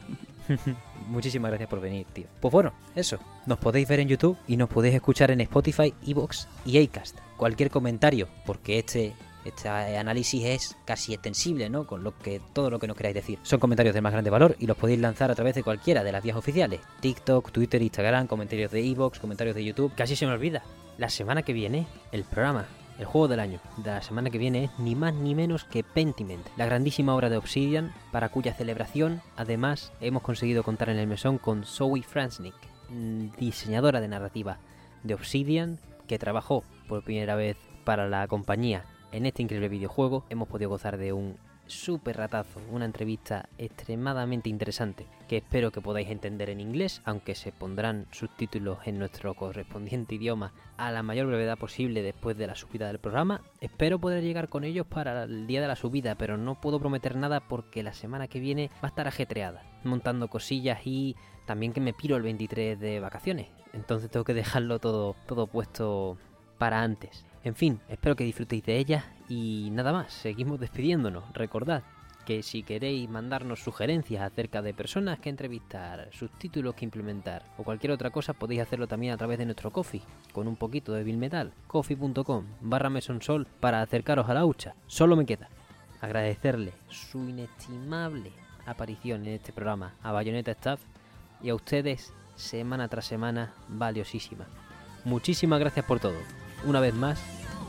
[1.09, 2.27] Muchísimas gracias por venir, tío.
[2.41, 3.19] Pues bueno, eso.
[3.47, 7.19] Nos podéis ver en YouTube y nos podéis escuchar en Spotify, Evox y Acast.
[7.37, 11.87] Cualquier comentario, porque este, este análisis es casi extensible, ¿no?
[11.87, 13.39] Con lo que todo lo que nos queráis decir.
[13.43, 16.13] Son comentarios de más grande valor y los podéis lanzar a través de cualquiera de
[16.13, 16.81] las vías oficiales.
[17.01, 19.93] TikTok, Twitter, Instagram, comentarios de Evox, comentarios de YouTube.
[19.95, 20.63] Casi se me olvida.
[20.99, 22.67] La semana que viene, el programa
[22.99, 25.85] el juego del año de la semana que viene es ni más ni menos que
[25.85, 31.07] Pentiment, la grandísima obra de Obsidian, para cuya celebración además hemos conseguido contar en el
[31.07, 32.55] mesón con Zoe Fransnick,
[32.89, 34.59] mm, diseñadora de narrativa
[35.03, 40.25] de Obsidian, que trabajó por primera vez para la compañía en este increíble videojuego.
[40.31, 41.37] Hemos podido gozar de un
[41.67, 47.53] súper ratazo, una entrevista extremadamente interesante que espero que podáis entender en inglés, aunque se
[47.53, 52.87] pondrán subtítulos en nuestro correspondiente idioma a la mayor brevedad posible después de la subida
[52.87, 53.43] del programa.
[53.61, 57.17] Espero poder llegar con ellos para el día de la subida, pero no puedo prometer
[57.17, 61.81] nada porque la semana que viene va a estar ajetreada, montando cosillas y también que
[61.81, 63.49] me piro el 23 de vacaciones.
[63.73, 66.19] Entonces tengo que dejarlo todo, todo puesto
[66.59, 67.25] para antes.
[67.45, 71.25] En fin, espero que disfrutéis de ella y nada más, seguimos despidiéndonos.
[71.33, 71.83] Recordad
[72.27, 77.93] que si queréis mandarnos sugerencias acerca de personas que entrevistar, subtítulos que implementar o cualquier
[77.93, 80.03] otra cosa, podéis hacerlo también a través de nuestro coffee,
[80.33, 84.75] con un poquito de Bill Metal, coffee.com barra mesonsol para acercaros a la hucha.
[84.89, 85.49] Solo me queda
[86.01, 88.33] agradecerle su inestimable
[88.67, 90.81] aparición en este programa a Bayonetta Staff
[91.43, 94.47] y a ustedes semana tras semana valiosísima.
[95.05, 96.19] Muchísimas gracias por todo,
[96.65, 97.23] una vez más,